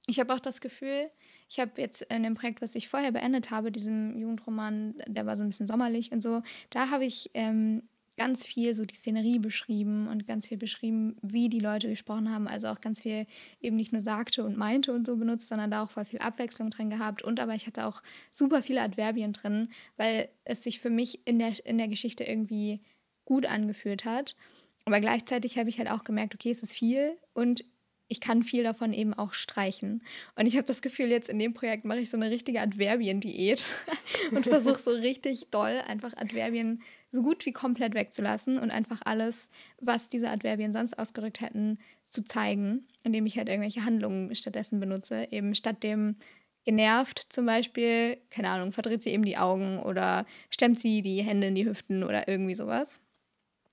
Ich 0.06 0.18
habe 0.18 0.32
auch 0.32 0.40
das 0.40 0.62
Gefühl, 0.62 1.10
ich 1.50 1.60
habe 1.60 1.72
jetzt 1.76 2.02
in 2.02 2.22
dem 2.22 2.34
Projekt, 2.34 2.62
was 2.62 2.74
ich 2.74 2.88
vorher 2.88 3.12
beendet 3.12 3.50
habe, 3.50 3.70
diesem 3.70 4.16
Jugendroman, 4.16 4.94
der 5.06 5.26
war 5.26 5.36
so 5.36 5.42
ein 5.42 5.50
bisschen 5.50 5.66
sommerlich 5.66 6.12
und 6.12 6.22
so, 6.22 6.42
da 6.70 6.88
habe 6.90 7.04
ich 7.04 7.30
ähm, 7.34 7.82
ganz 8.20 8.46
viel 8.46 8.74
so 8.74 8.84
die 8.84 8.94
Szenerie 8.94 9.38
beschrieben 9.38 10.06
und 10.06 10.26
ganz 10.26 10.46
viel 10.46 10.58
beschrieben, 10.58 11.16
wie 11.22 11.48
die 11.48 11.58
Leute 11.58 11.88
gesprochen 11.88 12.30
haben. 12.30 12.48
Also 12.48 12.68
auch 12.68 12.82
ganz 12.82 13.00
viel 13.00 13.26
eben 13.62 13.76
nicht 13.76 13.92
nur 13.92 14.02
sagte 14.02 14.44
und 14.44 14.58
meinte 14.58 14.92
und 14.92 15.06
so 15.06 15.16
benutzt, 15.16 15.48
sondern 15.48 15.70
da 15.70 15.84
auch 15.84 15.90
voll 15.90 16.04
viel 16.04 16.18
Abwechslung 16.18 16.68
drin 16.70 16.90
gehabt. 16.90 17.22
Und 17.22 17.40
aber 17.40 17.54
ich 17.54 17.66
hatte 17.66 17.86
auch 17.86 18.02
super 18.30 18.62
viele 18.62 18.82
Adverbien 18.82 19.32
drin, 19.32 19.70
weil 19.96 20.28
es 20.44 20.62
sich 20.62 20.80
für 20.80 20.90
mich 20.90 21.26
in 21.26 21.38
der, 21.38 21.64
in 21.64 21.78
der 21.78 21.88
Geschichte 21.88 22.22
irgendwie 22.22 22.80
gut 23.24 23.46
angefühlt 23.46 24.04
hat. 24.04 24.36
Aber 24.84 25.00
gleichzeitig 25.00 25.56
habe 25.56 25.70
ich 25.70 25.78
halt 25.78 25.90
auch 25.90 26.04
gemerkt, 26.04 26.34
okay, 26.34 26.50
es 26.50 26.62
ist 26.62 26.74
viel 26.74 27.16
und 27.32 27.64
ich 28.08 28.20
kann 28.20 28.42
viel 28.42 28.64
davon 28.64 28.92
eben 28.92 29.14
auch 29.14 29.32
streichen. 29.32 30.02
Und 30.34 30.44
ich 30.44 30.56
habe 30.56 30.66
das 30.66 30.82
Gefühl, 30.82 31.06
jetzt 31.06 31.30
in 31.30 31.38
dem 31.38 31.54
Projekt 31.54 31.86
mache 31.86 32.00
ich 32.00 32.10
so 32.10 32.18
eine 32.18 32.30
richtige 32.30 32.60
Adverbien-Diät 32.60 33.64
und 34.32 34.44
versuche 34.46 34.78
so 34.78 34.90
richtig 34.90 35.46
doll 35.50 35.80
einfach 35.86 36.14
Adverbien 36.18 36.82
so 37.10 37.22
gut 37.22 37.44
wie 37.46 37.52
komplett 37.52 37.94
wegzulassen 37.94 38.58
und 38.58 38.70
einfach 38.70 39.00
alles, 39.04 39.50
was 39.80 40.08
diese 40.08 40.30
Adverbien 40.30 40.72
sonst 40.72 40.98
ausgedrückt 40.98 41.40
hätten, 41.40 41.78
zu 42.08 42.24
zeigen, 42.24 42.86
indem 43.02 43.26
ich 43.26 43.36
halt 43.36 43.48
irgendwelche 43.48 43.84
Handlungen 43.84 44.34
stattdessen 44.34 44.80
benutze. 44.80 45.28
Eben 45.30 45.54
statt 45.54 45.82
dem 45.82 46.16
genervt 46.64 47.26
zum 47.30 47.46
Beispiel, 47.46 48.18
keine 48.30 48.50
Ahnung, 48.50 48.72
verdreht 48.72 49.02
sie 49.02 49.10
eben 49.10 49.24
die 49.24 49.38
Augen 49.38 49.78
oder 49.80 50.26
stemmt 50.50 50.78
sie 50.78 51.02
die 51.02 51.22
Hände 51.22 51.48
in 51.48 51.54
die 51.54 51.66
Hüften 51.66 52.04
oder 52.04 52.28
irgendwie 52.28 52.54
sowas. 52.54 53.00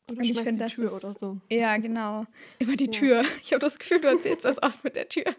Oder 0.09 0.21
ich 0.21 0.39
find, 0.39 0.61
die 0.61 0.65
Tür 0.67 0.85
ist, 0.85 1.03
oder 1.03 1.13
so. 1.13 1.37
Ja, 1.49 1.77
genau. 1.77 2.25
Immer 2.59 2.77
die 2.77 2.85
ja. 2.85 2.91
Tür. 2.91 3.25
Ich 3.43 3.51
habe 3.51 3.59
das 3.59 3.77
Gefühl, 3.77 3.99
du 3.99 4.07
erzählst 4.07 4.45
das 4.45 4.61
oft 4.63 4.83
mit 4.83 4.95
der 4.95 5.09
Tür. 5.09 5.25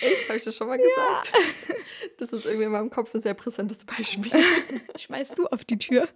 Echt? 0.00 0.28
Habe 0.28 0.38
ich 0.38 0.44
das 0.44 0.56
schon 0.56 0.66
mal 0.66 0.76
gesagt? 0.82 1.32
Ja. 1.32 1.74
Das 2.18 2.32
ist 2.32 2.46
irgendwie 2.46 2.64
in 2.64 2.72
meinem 2.72 2.90
Kopf 2.90 3.14
ein 3.14 3.20
sehr 3.20 3.34
präsentes 3.34 3.84
Beispiel. 3.84 4.32
Schmeißt 4.96 5.38
du 5.38 5.46
auf 5.46 5.64
die 5.64 5.78
Tür? 5.78 6.08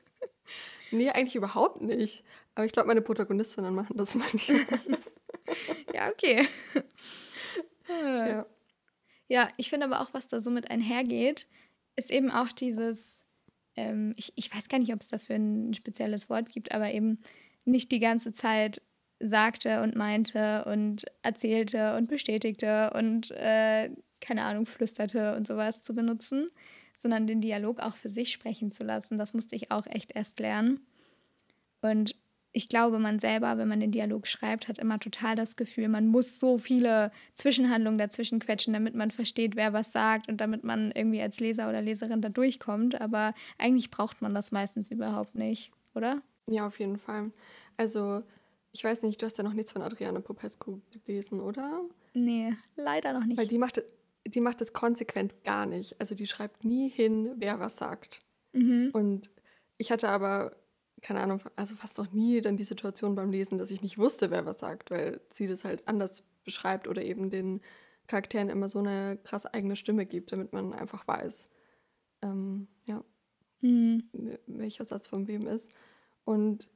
Nee, 0.90 1.10
eigentlich 1.10 1.36
überhaupt 1.36 1.80
nicht. 1.80 2.24
Aber 2.54 2.66
ich 2.66 2.72
glaube, 2.72 2.88
meine 2.88 3.02
Protagonistinnen 3.02 3.74
machen 3.74 3.96
das 3.96 4.14
manchmal. 4.16 4.66
ja, 5.94 6.08
okay. 6.08 6.46
Ja. 7.92 8.46
ja, 9.26 9.48
ich 9.56 9.68
finde 9.68 9.86
aber 9.86 10.00
auch, 10.00 10.14
was 10.14 10.28
da 10.28 10.38
so 10.38 10.48
mit 10.48 10.70
einhergeht, 10.70 11.48
ist 11.96 12.12
eben 12.12 12.30
auch 12.30 12.52
dieses, 12.52 13.24
ähm, 13.74 14.14
ich, 14.16 14.32
ich 14.36 14.54
weiß 14.54 14.68
gar 14.68 14.78
nicht, 14.78 14.94
ob 14.94 15.00
es 15.00 15.08
dafür 15.08 15.34
ein 15.34 15.74
spezielles 15.74 16.30
Wort 16.30 16.50
gibt, 16.50 16.70
aber 16.70 16.92
eben 16.92 17.18
nicht 17.64 17.90
die 17.90 17.98
ganze 17.98 18.32
Zeit 18.32 18.80
sagte 19.18 19.82
und 19.82 19.96
meinte 19.96 20.64
und 20.66 21.04
erzählte 21.22 21.96
und 21.96 22.08
bestätigte 22.08 22.92
und 22.94 23.32
äh, 23.32 23.90
keine 24.20 24.44
Ahnung, 24.44 24.66
flüsterte 24.66 25.34
und 25.36 25.46
sowas 25.46 25.82
zu 25.82 25.94
benutzen, 25.94 26.50
sondern 27.02 27.26
den 27.26 27.40
Dialog 27.40 27.80
auch 27.80 27.96
für 27.96 28.08
sich 28.08 28.32
sprechen 28.32 28.72
zu 28.72 28.84
lassen. 28.84 29.18
Das 29.18 29.34
musste 29.34 29.56
ich 29.56 29.70
auch 29.70 29.86
echt 29.86 30.12
erst 30.14 30.38
lernen. 30.40 30.80
Und 31.80 32.14
ich 32.52 32.68
glaube, 32.68 32.98
man 32.98 33.20
selber, 33.20 33.58
wenn 33.58 33.68
man 33.68 33.80
den 33.80 33.92
Dialog 33.92 34.26
schreibt, 34.26 34.66
hat 34.66 34.78
immer 34.78 34.98
total 34.98 35.36
das 35.36 35.56
Gefühl, 35.56 35.88
man 35.88 36.08
muss 36.08 36.40
so 36.40 36.58
viele 36.58 37.12
Zwischenhandlungen 37.34 37.98
dazwischen 37.98 38.40
quetschen, 38.40 38.72
damit 38.72 38.94
man 38.94 39.10
versteht, 39.12 39.54
wer 39.54 39.72
was 39.72 39.92
sagt 39.92 40.28
und 40.28 40.40
damit 40.40 40.64
man 40.64 40.90
irgendwie 40.92 41.22
als 41.22 41.38
Leser 41.38 41.68
oder 41.68 41.80
Leserin 41.80 42.22
da 42.22 42.28
durchkommt. 42.28 43.00
Aber 43.00 43.34
eigentlich 43.56 43.90
braucht 43.90 44.20
man 44.20 44.34
das 44.34 44.50
meistens 44.50 44.90
überhaupt 44.90 45.36
nicht, 45.36 45.70
oder? 45.94 46.22
Ja, 46.48 46.66
auf 46.66 46.80
jeden 46.80 46.98
Fall. 46.98 47.30
Also, 47.76 48.22
ich 48.72 48.82
weiß 48.82 49.02
nicht, 49.04 49.22
du 49.22 49.26
hast 49.26 49.38
ja 49.38 49.44
noch 49.44 49.52
nichts 49.52 49.72
von 49.72 49.82
Adriane 49.82 50.20
Popescu 50.20 50.80
gelesen, 51.06 51.40
oder? 51.40 51.82
Nee, 52.14 52.54
leider 52.74 53.12
noch 53.12 53.24
nicht. 53.24 53.38
Weil 53.38 53.46
die 53.46 53.58
macht, 53.58 53.80
die 54.26 54.40
macht 54.40 54.60
es 54.60 54.72
konsequent 54.72 55.42
gar 55.44 55.66
nicht. 55.66 56.00
Also, 56.00 56.14
die 56.14 56.26
schreibt 56.26 56.64
nie 56.64 56.88
hin, 56.88 57.34
wer 57.36 57.60
was 57.60 57.76
sagt. 57.76 58.22
Mhm. 58.52 58.90
Und 58.92 59.30
ich 59.78 59.90
hatte 59.90 60.08
aber, 60.08 60.56
keine 61.00 61.20
Ahnung, 61.20 61.42
also 61.56 61.74
fast 61.74 61.98
noch 61.98 62.12
nie 62.12 62.40
dann 62.40 62.56
die 62.56 62.64
Situation 62.64 63.14
beim 63.14 63.30
Lesen, 63.30 63.58
dass 63.58 63.70
ich 63.70 63.82
nicht 63.82 63.98
wusste, 63.98 64.30
wer 64.30 64.44
was 64.46 64.60
sagt, 64.60 64.90
weil 64.90 65.20
sie 65.32 65.46
das 65.46 65.64
halt 65.64 65.86
anders 65.88 66.24
beschreibt 66.44 66.88
oder 66.88 67.02
eben 67.02 67.30
den 67.30 67.60
Charakteren 68.06 68.50
immer 68.50 68.68
so 68.68 68.80
eine 68.80 69.18
krass 69.24 69.46
eigene 69.46 69.76
Stimme 69.76 70.04
gibt, 70.04 70.32
damit 70.32 70.52
man 70.52 70.72
einfach 70.72 71.06
weiß, 71.06 71.50
ähm, 72.22 72.66
ja, 72.84 73.04
mhm. 73.60 74.02
welcher 74.46 74.84
Satz 74.84 75.06
von 75.06 75.28
wem 75.28 75.46
ist. 75.46 75.70
Und 76.24 76.68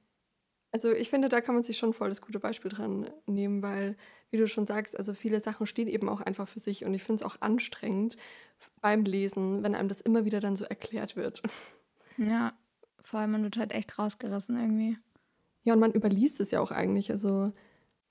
also 0.70 0.92
ich 0.92 1.10
finde, 1.10 1.28
da 1.28 1.40
kann 1.40 1.54
man 1.54 1.64
sich 1.64 1.76
schon 1.76 1.92
voll 1.92 2.08
das 2.08 2.20
gute 2.20 2.40
Beispiel 2.40 2.70
dran 2.70 3.10
nehmen, 3.26 3.62
weil, 3.62 3.96
wie 4.34 4.38
du 4.38 4.48
schon 4.48 4.66
sagst, 4.66 4.98
also 4.98 5.14
viele 5.14 5.38
Sachen 5.38 5.64
stehen 5.64 5.86
eben 5.86 6.08
auch 6.08 6.20
einfach 6.20 6.48
für 6.48 6.58
sich 6.58 6.84
und 6.84 6.92
ich 6.92 7.04
finde 7.04 7.22
es 7.22 7.30
auch 7.30 7.40
anstrengend 7.40 8.16
beim 8.80 9.04
Lesen, 9.04 9.62
wenn 9.62 9.76
einem 9.76 9.88
das 9.88 10.00
immer 10.00 10.24
wieder 10.24 10.40
dann 10.40 10.56
so 10.56 10.64
erklärt 10.64 11.14
wird. 11.14 11.40
Ja, 12.16 12.52
vor 13.04 13.20
allem 13.20 13.30
man 13.30 13.44
wird 13.44 13.56
halt 13.56 13.70
echt 13.70 13.96
rausgerissen 13.96 14.58
irgendwie. 14.58 14.98
Ja, 15.62 15.74
und 15.74 15.78
man 15.78 15.92
überliest 15.92 16.40
es 16.40 16.50
ja 16.50 16.58
auch 16.58 16.72
eigentlich. 16.72 17.12
Also 17.12 17.52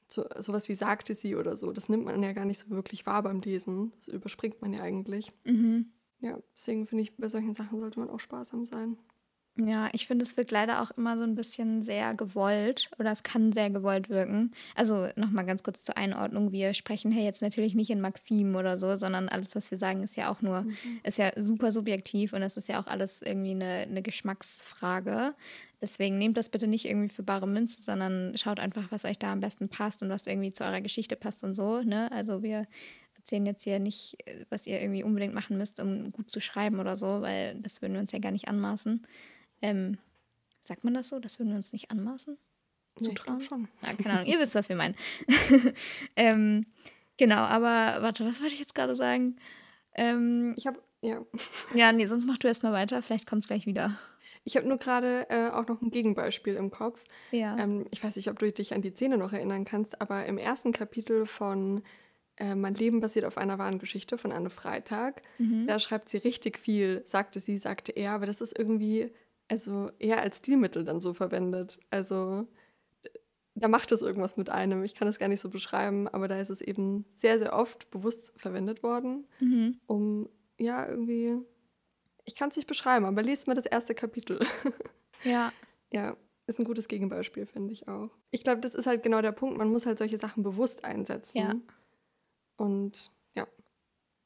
so, 0.07 0.25
sowas 0.39 0.69
wie 0.69 0.75
sagte 0.75 1.13
sie 1.13 1.35
oder 1.35 1.57
so, 1.57 1.73
das 1.73 1.89
nimmt 1.89 2.05
man 2.05 2.23
ja 2.23 2.31
gar 2.31 2.45
nicht 2.45 2.59
so 2.59 2.69
wirklich 2.69 3.05
wahr 3.05 3.21
beim 3.23 3.41
Lesen. 3.41 3.91
Das 3.97 4.07
überspringt 4.07 4.61
man 4.61 4.71
ja 4.71 4.81
eigentlich. 4.81 5.33
Mhm. 5.43 5.91
Ja, 6.19 6.39
deswegen 6.55 6.87
finde 6.87 7.01
ich, 7.01 7.17
bei 7.17 7.27
solchen 7.27 7.53
Sachen 7.53 7.81
sollte 7.81 7.99
man 7.99 8.09
auch 8.09 8.21
sparsam 8.21 8.63
sein. 8.63 8.97
Ja, 9.55 9.89
ich 9.93 10.07
finde, 10.07 10.23
es 10.23 10.35
wirkt 10.35 10.49
leider 10.49 10.81
auch 10.81 10.89
immer 10.97 11.15
so 11.15 11.23
ein 11.23 11.35
bisschen 11.35 11.83
sehr 11.83 12.15
gewollt 12.15 12.89
oder 12.97 13.11
es 13.11 13.21
kann 13.21 13.53
sehr 13.53 13.69
gewollt 13.69 14.09
wirken. 14.09 14.51
Also 14.73 15.09
nochmal 15.15 15.45
ganz 15.45 15.61
kurz 15.61 15.81
zur 15.81 15.95
Einordnung. 15.95 16.51
Wir 16.51 16.73
sprechen 16.73 17.11
hier 17.11 17.23
jetzt 17.23 17.43
natürlich 17.43 17.75
nicht 17.75 17.91
in 17.91 18.01
Maximen 18.01 18.55
oder 18.55 18.77
so, 18.77 18.95
sondern 18.95 19.29
alles, 19.29 19.55
was 19.55 19.69
wir 19.69 19.77
sagen, 19.77 20.01
ist 20.01 20.17
ja 20.17 20.31
auch 20.31 20.41
nur, 20.41 20.61
mhm. 20.61 21.01
ist 21.03 21.19
ja 21.19 21.31
super 21.35 21.71
subjektiv 21.71 22.33
und 22.33 22.41
es 22.41 22.57
ist 22.57 22.67
ja 22.67 22.81
auch 22.81 22.87
alles 22.87 23.21
irgendwie 23.21 23.51
eine, 23.51 23.85
eine 23.87 24.01
Geschmacksfrage. 24.01 25.35
Deswegen 25.81 26.17
nehmt 26.17 26.37
das 26.37 26.49
bitte 26.49 26.65
nicht 26.65 26.85
irgendwie 26.85 27.13
für 27.13 27.23
bare 27.23 27.47
Münze, 27.47 27.79
sondern 27.79 28.35
schaut 28.37 28.59
einfach, 28.59 28.91
was 28.91 29.05
euch 29.05 29.19
da 29.19 29.31
am 29.31 29.39
besten 29.39 29.69
passt 29.69 30.01
und 30.01 30.09
was 30.09 30.25
irgendwie 30.25 30.51
zu 30.51 30.63
eurer 30.63 30.81
Geschichte 30.81 31.15
passt 31.15 31.43
und 31.43 31.53
so. 31.53 31.81
Ne? 31.81 32.11
Also 32.11 32.41
wir 32.41 32.65
erzählen 33.17 33.45
jetzt 33.45 33.63
hier 33.63 33.77
nicht, 33.77 34.17
was 34.49 34.65
ihr 34.65 34.81
irgendwie 34.81 35.03
unbedingt 35.03 35.35
machen 35.35 35.59
müsst, 35.59 35.79
um 35.79 36.11
gut 36.11 36.31
zu 36.31 36.41
schreiben 36.41 36.79
oder 36.79 36.95
so, 36.95 37.21
weil 37.21 37.55
das 37.61 37.83
würden 37.83 37.93
wir 37.93 38.01
uns 38.01 38.11
ja 38.11 38.19
gar 38.19 38.31
nicht 38.31 38.47
anmaßen. 38.47 39.05
Ähm, 39.63 39.97
sagt 40.59 40.83
man 40.83 40.93
das 40.93 41.09
so? 41.09 41.19
Das 41.19 41.39
würden 41.39 41.49
wir 41.49 41.55
uns 41.55 41.73
nicht 41.73 41.89
anmaßen? 41.89 42.37
Zutrauen? 42.97 43.39
Nee, 43.39 43.43
schon. 43.45 43.67
Ja, 43.81 43.93
keine 43.93 44.19
Ahnung, 44.19 44.27
ihr 44.27 44.39
wisst, 44.39 44.53
was 44.53 44.69
wir 44.69 44.75
meinen. 44.75 44.95
ähm, 46.15 46.67
genau, 47.17 47.37
aber 47.37 48.03
warte, 48.03 48.25
was 48.25 48.39
wollte 48.39 48.53
ich 48.53 48.59
jetzt 48.59 48.75
gerade 48.75 48.95
sagen? 48.95 49.37
Ähm, 49.95 50.53
ich 50.57 50.67
habe, 50.67 50.79
ja. 51.01 51.25
Ja, 51.73 51.91
nee, 51.91 52.05
sonst 52.05 52.25
mach 52.25 52.37
du 52.37 52.47
erstmal 52.47 52.73
weiter, 52.73 53.01
vielleicht 53.01 53.25
kommt 53.25 53.43
es 53.43 53.47
gleich 53.47 53.65
wieder. 53.65 53.97
Ich 54.43 54.57
habe 54.57 54.67
nur 54.67 54.77
gerade 54.77 55.27
äh, 55.29 55.49
auch 55.49 55.65
noch 55.67 55.81
ein 55.81 55.89
Gegenbeispiel 55.89 56.55
im 56.55 56.69
Kopf. 56.69 57.03
Ja. 57.31 57.57
Ähm, 57.57 57.87
ich 57.91 58.03
weiß 58.03 58.17
nicht, 58.17 58.29
ob 58.29 58.37
du 58.37 58.51
dich 58.51 58.73
an 58.73 58.81
die 58.81 58.91
Szene 58.91 59.17
noch 59.17 59.31
erinnern 59.31 59.63
kannst, 59.63 60.01
aber 60.01 60.25
im 60.25 60.37
ersten 60.37 60.73
Kapitel 60.73 61.25
von 61.25 61.81
äh, 62.35 62.53
Mein 62.53 62.75
Leben 62.75 62.99
basiert 62.99 63.25
auf 63.25 63.37
einer 63.37 63.57
wahren 63.57 63.79
Geschichte 63.79 64.17
von 64.17 64.33
Anne 64.33 64.49
Freitag, 64.49 65.21
mhm. 65.37 65.67
da 65.67 65.79
schreibt 65.79 66.09
sie 66.09 66.17
richtig 66.17 66.59
viel, 66.59 67.01
sagte 67.05 67.39
sie, 67.39 67.57
sagte 67.57 67.93
er, 67.93 68.11
aber 68.11 68.25
das 68.25 68.41
ist 68.41 68.57
irgendwie 68.57 69.11
also 69.53 69.91
eher 69.99 70.19
als 70.19 70.39
Stilmittel 70.39 70.83
dann 70.83 70.99
so 70.99 71.13
verwendet. 71.13 71.79
Also 71.91 72.47
da 73.53 73.67
macht 73.67 73.91
es 73.91 74.01
irgendwas 74.01 74.35
mit 74.35 74.49
einem. 74.49 74.83
Ich 74.83 74.95
kann 74.95 75.07
es 75.07 75.19
gar 75.19 75.27
nicht 75.27 75.41
so 75.41 75.49
beschreiben, 75.49 76.07
aber 76.07 76.27
da 76.27 76.39
ist 76.39 76.49
es 76.49 76.59
eben 76.59 77.05
sehr, 77.15 77.37
sehr 77.37 77.53
oft 77.53 77.91
bewusst 77.91 78.33
verwendet 78.35 78.81
worden, 78.81 79.27
mhm. 79.39 79.79
um 79.85 80.27
ja 80.57 80.89
irgendwie, 80.89 81.37
ich 82.25 82.35
kann 82.35 82.49
es 82.49 82.55
nicht 82.55 82.67
beschreiben, 82.67 83.05
aber 83.05 83.21
lest 83.21 83.45
mal 83.45 83.53
das 83.53 83.67
erste 83.67 83.95
Kapitel. 83.95 84.39
Ja. 85.25 85.53
ja, 85.93 86.17
ist 86.47 86.59
ein 86.59 86.65
gutes 86.65 86.89
Gegenbeispiel, 86.89 87.45
finde 87.45 87.71
ich 87.71 87.87
auch. 87.87 88.09
Ich 88.31 88.43
glaube, 88.43 88.59
das 88.59 88.75
ist 88.75 88.87
halt 88.87 89.03
genau 89.03 89.21
der 89.21 89.31
Punkt. 89.31 89.57
Man 89.57 89.69
muss 89.69 89.85
halt 89.85 89.97
solche 89.97 90.17
Sachen 90.17 90.43
bewusst 90.43 90.83
einsetzen. 90.83 91.37
Ja. 91.37 91.53
Und 92.57 93.09
ja. 93.33 93.47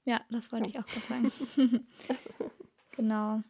Ja, 0.06 0.22
das 0.32 0.52
wollte 0.52 0.72
ja. 0.72 0.72
ich 0.72 0.80
auch 0.80 0.88
gerade 0.88 1.32
sagen. 1.54 1.88
genau. 2.96 3.44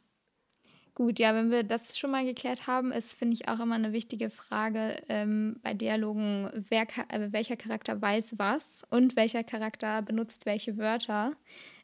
Gut, 0.97 1.19
ja, 1.19 1.35
wenn 1.35 1.51
wir 1.51 1.61
das 1.61 1.95
schon 1.95 2.09
mal 2.09 2.25
geklärt 2.25 2.65
haben, 2.65 2.91
ist, 2.91 3.13
finde 3.13 3.35
ich, 3.35 3.47
auch 3.47 3.59
immer 3.59 3.75
eine 3.75 3.93
wichtige 3.93 4.31
Frage 4.31 4.99
ähm, 5.09 5.57
bei 5.61 5.75
Dialogen, 5.75 6.49
wer, 6.69 6.87
äh, 7.09 7.31
welcher 7.31 7.55
Charakter 7.55 8.01
weiß 8.01 8.39
was 8.39 8.81
und 8.89 9.15
welcher 9.15 9.43
Charakter 9.43 10.01
benutzt 10.01 10.47
welche 10.47 10.75
Wörter. 10.79 11.33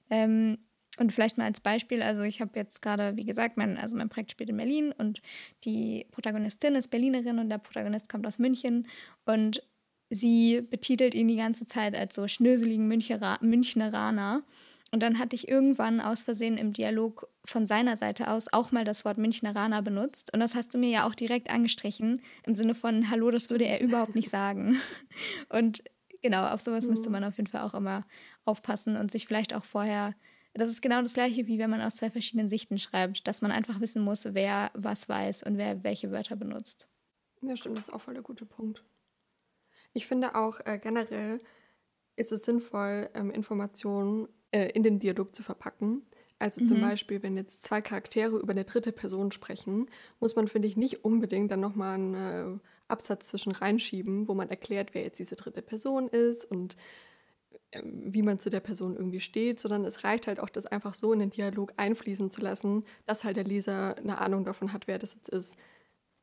Ähm, 0.10 0.58
und 0.98 1.14
vielleicht 1.14 1.38
mal 1.38 1.46
als 1.46 1.60
Beispiel, 1.60 2.02
also 2.02 2.24
ich 2.24 2.42
habe 2.42 2.58
jetzt 2.58 2.82
gerade, 2.82 3.16
wie 3.16 3.24
gesagt, 3.24 3.56
mein, 3.56 3.78
also 3.78 3.96
mein 3.96 4.10
Projekt 4.10 4.32
spielt 4.32 4.50
in 4.50 4.58
Berlin 4.58 4.92
und 4.98 5.22
die 5.64 6.08
Protagonistin 6.10 6.74
ist 6.74 6.88
Berlinerin 6.88 7.38
und 7.38 7.50
der 7.50 7.60
Protagonist 7.60 8.10
kommt 8.10 8.26
aus 8.26 8.40
München 8.40 8.88
und 9.26 9.62
sie 10.10 10.62
betitelt 10.62 11.14
ihn 11.14 11.28
die 11.28 11.36
ganze 11.36 11.68
Zeit 11.68 11.96
als 11.96 12.16
so 12.16 12.28
schnöseligen 12.28 12.88
Müncheraner. 12.88 14.42
Und 14.94 15.00
dann 15.00 15.18
hatte 15.18 15.36
ich 15.36 15.48
irgendwann 15.48 16.00
aus 16.00 16.22
Versehen 16.22 16.56
im 16.56 16.72
Dialog 16.72 17.28
von 17.46 17.66
seiner 17.66 17.98
Seite 17.98 18.30
aus 18.30 18.54
auch 18.54 18.72
mal 18.72 18.86
das 18.86 19.04
Wort 19.06 19.18
Münchnerana 19.18 19.82
benutzt. 19.82 20.32
Und 20.32 20.40
das 20.40 20.54
hast 20.54 20.72
du 20.72 20.78
mir 20.78 20.92
ja 20.92 21.08
auch 21.08 21.16
direkt 21.16 21.50
angestrichen, 21.50 22.22
im 22.46 22.54
Sinne 22.54 22.76
von, 22.76 23.10
hallo, 23.10 23.32
das 23.32 23.50
würde 23.50 23.66
er 23.66 23.82
überhaupt 23.82 24.14
nicht 24.14 24.30
sagen. 24.30 24.80
Und 25.50 25.84
genau, 26.22 26.46
auf 26.46 26.62
sowas 26.62 26.86
müsste 26.86 27.10
mhm. 27.10 27.14
man 27.14 27.24
auf 27.24 27.38
jeden 27.38 27.50
Fall 27.50 27.62
auch 27.62 27.74
immer 27.74 28.06
aufpassen 28.46 28.96
und 28.96 29.12
sich 29.12 29.26
vielleicht 29.26 29.56
auch 29.56 29.66
vorher, 29.66 30.14
das 30.54 30.70
ist 30.70 30.84
genau 30.84 31.02
das 31.02 31.16
gleiche, 31.16 31.48
wie 31.48 31.58
wenn 31.58 31.72
man 31.72 31.82
aus 31.82 31.96
zwei 31.96 32.12
verschiedenen 32.12 32.52
Sichten 32.52 32.78
schreibt, 32.78 33.28
dass 33.28 33.42
man 33.42 33.52
einfach 33.52 33.82
wissen 33.82 34.04
muss, 34.04 34.36
wer 34.36 34.70
was 34.76 35.10
weiß 35.10 35.42
und 35.42 35.58
wer 35.58 35.84
welche 35.84 36.12
Wörter 36.12 36.36
benutzt. 36.36 36.88
Ja, 37.42 37.56
stimmt, 37.56 37.80
das 37.80 37.86
ist 37.86 37.94
auch 37.94 38.02
voll 38.02 38.14
der 38.14 38.22
gute 38.22 38.46
Punkt. 38.46 38.84
Ich 39.94 40.06
finde 40.06 40.36
auch 40.36 40.60
äh, 40.66 40.78
generell 40.78 41.42
ist 42.16 42.32
es 42.32 42.44
sinnvoll, 42.44 43.10
ähm, 43.16 43.32
Informationen 43.32 44.28
äh, 44.54 44.70
in 44.70 44.84
den 44.84 45.00
Dialog 45.00 45.36
zu 45.36 45.44
verpacken. 45.44 46.04
Also 46.40 46.62
mhm. 46.62 46.68
zum 46.68 46.82
Beispiel, 46.82 47.24
wenn 47.24 47.38
jetzt 47.38 47.64
zwei 47.64 47.82
Charaktere 47.82 48.38
über 48.38 48.52
eine 48.52 48.66
dritte 48.66 48.92
Person 48.92 49.32
sprechen, 49.32 49.88
muss 50.20 50.36
man, 50.36 50.48
finde 50.48 50.68
ich, 50.68 50.78
nicht 50.78 51.04
unbedingt 51.04 51.52
dann 51.52 51.60
nochmal 51.60 51.96
einen 51.96 52.14
äh, 52.14 52.60
Absatz 52.88 53.28
zwischen 53.28 53.52
reinschieben, 53.52 54.28
wo 54.28 54.34
man 54.34 54.50
erklärt, 54.50 54.94
wer 54.94 55.04
jetzt 55.04 55.20
diese 55.20 55.36
dritte 55.36 55.62
Person 55.62 56.08
ist 56.08 56.46
und 56.46 56.76
wie 57.84 58.22
man 58.22 58.40
zu 58.40 58.50
der 58.50 58.60
Person 58.60 58.96
irgendwie 58.96 59.20
steht, 59.20 59.60
sondern 59.60 59.86
es 59.86 60.04
reicht 60.04 60.28
halt 60.28 60.40
auch, 60.40 60.50
das 60.50 60.66
einfach 60.66 60.94
so 60.94 61.14
in 61.14 61.20
den 61.20 61.30
Dialog 61.30 61.74
einfließen 61.78 62.32
zu 62.32 62.42
lassen, 62.42 62.86
dass 63.06 63.24
halt 63.24 63.38
der 63.38 63.44
Leser 63.44 63.98
eine 63.98 64.20
Ahnung 64.20 64.46
davon 64.46 64.74
hat, 64.74 64.88
wer 64.88 65.00
das 65.00 65.16
jetzt 65.16 65.30
ist. 65.30 65.56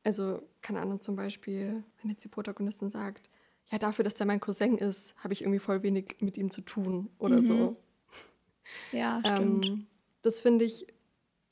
Also, 0.03 0.41
keine 0.61 0.81
Ahnung, 0.81 1.01
zum 1.01 1.15
Beispiel, 1.15 1.83
wenn 2.01 2.09
jetzt 2.09 2.23
die 2.23 2.29
Protagonistin 2.29 2.89
sagt, 2.89 3.29
ja, 3.69 3.77
dafür, 3.77 4.03
dass 4.03 4.15
der 4.15 4.25
mein 4.25 4.39
Cousin 4.39 4.77
ist, 4.77 5.15
habe 5.17 5.33
ich 5.33 5.41
irgendwie 5.41 5.59
voll 5.59 5.83
wenig 5.83 6.17
mit 6.19 6.37
ihm 6.37 6.51
zu 6.51 6.61
tun 6.61 7.09
oder 7.19 7.37
mhm. 7.37 7.43
so. 7.43 7.77
Ja, 8.91 9.21
stimmt. 9.25 9.67
Ähm, 9.67 9.87
das 10.21 10.39
finde 10.39 10.65
ich, 10.65 10.87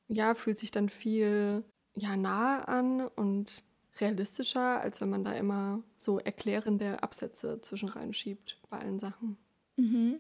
ja, 0.08 0.36
fühlt 0.36 0.58
sich 0.60 0.72
dann 0.72 0.89
viel 0.89 1.63
ja, 1.95 2.15
nahe 2.17 2.67
an 2.67 3.02
und 3.02 3.63
realistischer, 4.00 4.82
als 4.82 5.02
wenn 5.02 5.10
man 5.10 5.24
da 5.24 5.34
immer 5.34 5.84
so 5.98 6.19
erklärende 6.19 7.02
Absätze 7.04 7.62
zwischen 7.62 7.89
reinschiebt 7.89 8.60
bei 8.69 8.80
allen 8.80 9.00
Sachen. 9.00 9.38
Mhm. 9.78 10.19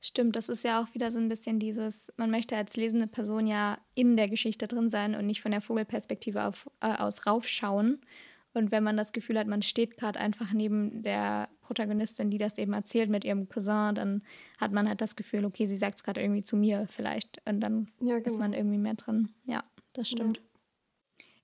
Stimmt, 0.00 0.36
das 0.36 0.48
ist 0.48 0.64
ja 0.64 0.82
auch 0.82 0.94
wieder 0.94 1.10
so 1.10 1.18
ein 1.18 1.28
bisschen 1.28 1.58
dieses, 1.58 2.12
man 2.16 2.30
möchte 2.30 2.56
als 2.56 2.76
lesende 2.76 3.06
Person 3.06 3.46
ja 3.46 3.78
in 3.94 4.16
der 4.16 4.28
Geschichte 4.28 4.66
drin 4.68 4.88
sein 4.88 5.14
und 5.14 5.26
nicht 5.26 5.42
von 5.42 5.50
der 5.50 5.60
Vogelperspektive 5.60 6.44
auf, 6.44 6.68
äh, 6.80 6.94
aus 6.96 7.26
raufschauen. 7.26 8.00
Und 8.56 8.70
wenn 8.70 8.82
man 8.82 8.96
das 8.96 9.12
Gefühl 9.12 9.38
hat, 9.38 9.46
man 9.46 9.60
steht 9.60 9.98
gerade 9.98 10.18
einfach 10.18 10.54
neben 10.54 11.02
der 11.02 11.48
Protagonistin, 11.60 12.30
die 12.30 12.38
das 12.38 12.56
eben 12.56 12.72
erzählt 12.72 13.10
mit 13.10 13.22
ihrem 13.22 13.50
Cousin, 13.50 13.94
dann 13.94 14.22
hat 14.56 14.72
man 14.72 14.88
halt 14.88 15.02
das 15.02 15.14
Gefühl, 15.14 15.44
okay, 15.44 15.66
sie 15.66 15.76
sagt 15.76 15.96
es 15.96 16.02
gerade 16.02 16.22
irgendwie 16.22 16.42
zu 16.42 16.56
mir 16.56 16.86
vielleicht. 16.88 17.42
Und 17.44 17.60
dann 17.60 17.88
ja, 18.00 18.16
genau. 18.16 18.26
ist 18.26 18.38
man 18.38 18.54
irgendwie 18.54 18.78
mehr 18.78 18.94
drin. 18.94 19.28
Ja, 19.44 19.62
das 19.92 20.08
stimmt. 20.08 20.38
Ja. 20.38 20.42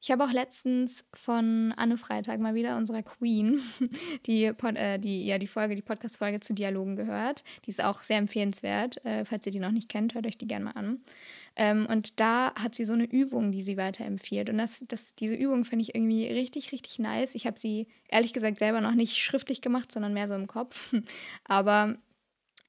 Ich 0.01 0.11
habe 0.11 0.25
auch 0.25 0.33
letztens 0.33 1.05
von 1.13 1.73
Anne 1.77 1.97
Freitag 1.97 2.41
mal 2.41 2.55
wieder, 2.55 2.77
unserer 2.77 3.03
Queen, 3.03 3.61
die, 4.27 4.53
Pod, 4.55 4.75
äh, 4.77 4.99
die, 4.99 5.27
ja, 5.27 5.39
die 5.39 5.47
Folge, 5.47 5.77
die 5.77 5.83
Podcast-Folge 5.83 6.41
zu 6.41 6.55
Dialogen 6.55 6.97
gehört. 6.97 7.45
Die 7.67 7.71
ist 7.71 7.85
auch 7.85 8.03
sehr 8.03 8.17
empfehlenswert. 8.17 9.05
Äh, 9.05 9.27
falls 9.27 9.45
ihr 9.47 9.53
die 9.53 9.61
noch 9.61 9.71
nicht 9.71 9.89
kennt, 9.89 10.15
hört 10.15 10.27
euch 10.27 10.39
die 10.39 10.49
gerne 10.49 10.65
mal 10.65 10.73
an. 10.73 11.03
Ähm, 11.57 11.87
und 11.87 12.19
da 12.21 12.55
hat 12.55 12.75
sie 12.75 12.85
so 12.85 12.95
eine 12.95 13.05
Übung, 13.05 13.53
die 13.53 13.63
sie 13.63 13.77
weiterempfiehlt. 13.77 14.49
Und 14.49 14.59
das, 14.59 14.83
das, 14.89 15.15
diese 15.15 15.35
Übung 15.35 15.65
finde 15.65 15.83
ich 15.83 15.95
irgendwie 15.95 16.27
richtig, 16.27 16.73
richtig 16.73 16.99
nice. 16.99 17.35
Ich 17.35 17.47
habe 17.47 17.59
sie 17.59 17.89
ehrlich 18.09 18.33
gesagt 18.33 18.59
selber 18.59 18.81
noch 18.81 18.95
nicht 18.95 19.19
schriftlich 19.19 19.61
gemacht, 19.61 19.93
sondern 19.93 20.15
mehr 20.15 20.29
so 20.29 20.35
im 20.35 20.47
Kopf. 20.47 20.93
Aber 21.45 21.97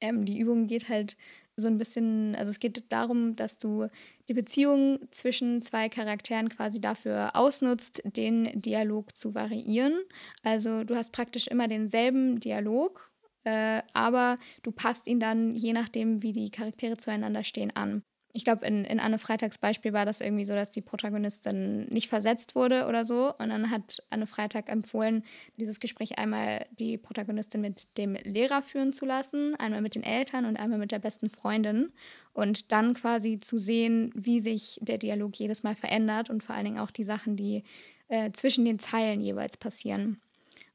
ähm, 0.02 0.26
die 0.26 0.39
Übung 0.39 0.67
geht 0.67 0.89
halt 0.89 1.15
so 1.56 1.67
ein 1.67 1.78
bisschen, 1.78 2.36
also 2.36 2.50
es 2.50 2.60
geht 2.60 2.91
darum, 2.91 3.36
dass 3.36 3.58
du 3.58 3.88
die 4.28 4.34
Beziehung 4.34 5.00
zwischen 5.12 5.62
zwei 5.62 5.88
Charakteren 5.88 6.50
quasi 6.50 6.82
dafür 6.82 7.36
ausnutzt, 7.36 8.02
den 8.06 8.62
Dialog 8.62 9.15
zu 9.15 9.36
variieren. 9.36 10.00
Also 10.41 10.84
du 10.84 10.96
hast 10.96 11.12
praktisch 11.12 11.48
immer 11.48 11.67
denselben 11.67 12.39
Dialog, 12.39 13.12
äh, 13.43 13.84
aber 13.93 14.39
du 14.63 14.72
passt 14.72 15.08
ihn 15.08 15.19
dann 15.19 15.54
je 15.54 15.74
nachdem, 15.74 16.24
wie 16.24 16.34
die 16.34 16.50
Charaktere 16.50 16.98
zueinander 16.98 17.43
stehen, 17.43 17.76
an 17.76 18.04
ich 18.36 18.43
glaube, 18.43 18.65
in, 18.65 18.84
in 18.84 19.00
Anne 19.00 19.19
Freitags 19.19 19.60
Beispiel 19.60 19.93
war 19.93 20.06
das 20.06 20.19
irgendwie 20.19 20.46
so, 20.46 20.56
dass 20.56 20.72
die 20.72 20.82
Protagonistin 20.82 21.86
nicht 21.89 22.10
versetzt 22.10 22.56
wurde 22.56 22.88
oder 22.88 23.06
so. 23.06 23.32
Und 23.38 23.50
dann 23.50 23.69
hat 23.69 24.02
Anne 24.10 24.26
Freitag 24.26 24.69
empfohlen, 24.69 25.24
dieses 25.58 25.80
Gespräch 25.80 26.17
einmal 26.17 26.65
die 26.80 26.98
Protagonistin 26.98 27.62
mit 27.62 27.96
dem 28.00 28.15
Lehrer 28.15 28.63
führen 28.63 28.91
zu 28.91 29.06
lassen, 29.06 29.56
einmal 29.58 29.82
mit 29.82 29.93
den 29.93 30.02
Eltern 30.02 30.46
und 30.46 30.58
einmal 30.58 30.80
mit 30.80 30.91
der 30.91 30.98
besten 30.98 31.30
Freundin. 31.30 31.91
Und 32.34 32.72
dann 32.72 32.96
quasi 32.96 33.39
zu 33.39 33.60
sehen, 33.60 34.12
wie 34.15 34.39
sich 34.39 34.80
der 34.82 34.98
Dialog 34.98 35.36
jedes 35.36 35.62
Mal 35.62 35.76
verändert 35.76 36.32
und 36.32 36.43
vor 36.43 36.56
allen 36.56 36.65
Dingen 36.65 36.80
auch 36.80 36.91
die 36.91 37.04
Sachen, 37.04 37.36
die 37.36 37.63
äh, 38.08 38.32
zwischen 38.32 38.65
den 38.65 38.80
Zeilen 38.80 39.22
jeweils 39.22 39.58
passieren. 39.58 40.19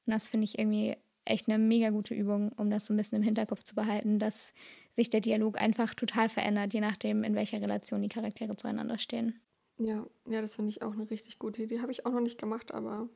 Und 0.07 0.12
das 0.12 0.29
finde 0.29 0.44
ich 0.44 0.61
irgendwie 0.61 0.97
echt 1.31 1.49
eine 1.49 1.59
mega 1.59 1.91
gute 1.91 2.14
Übung, 2.14 2.53
um 2.57 2.71
das 2.71 2.87
so 2.87 2.95
ein 2.95 2.97
bisschen 2.97 3.17
im 3.17 3.23
Hinterkopf 3.23 3.62
zu 3.62 3.75
behalten, 3.75 4.19
dass 4.19 4.53
sich 4.91 5.11
der 5.11 5.21
Dialog 5.21 5.61
einfach 5.61 5.95
total 5.95 6.29
verändert, 6.29 6.75
je 6.75 6.81
nachdem, 6.81 7.25
in 7.25 7.35
welcher 7.35 7.61
Relation 7.61 8.03
die 8.03 8.09
Charaktere 8.09 8.57
zueinander 8.57 8.99
stehen. 8.99 9.41
Ja, 9.79 10.07
ja, 10.27 10.41
das 10.41 10.57
finde 10.57 10.71
ich 10.71 10.83
auch 10.83 10.93
eine 10.93 11.09
richtig 11.11 11.38
gute 11.38 11.62
Idee. 11.62 11.81
Habe 11.81 11.93
ich 11.93 12.05
auch 12.05 12.12
noch 12.12 12.21
nicht 12.21 12.38
gemacht, 12.38 12.75
aber 12.75 13.09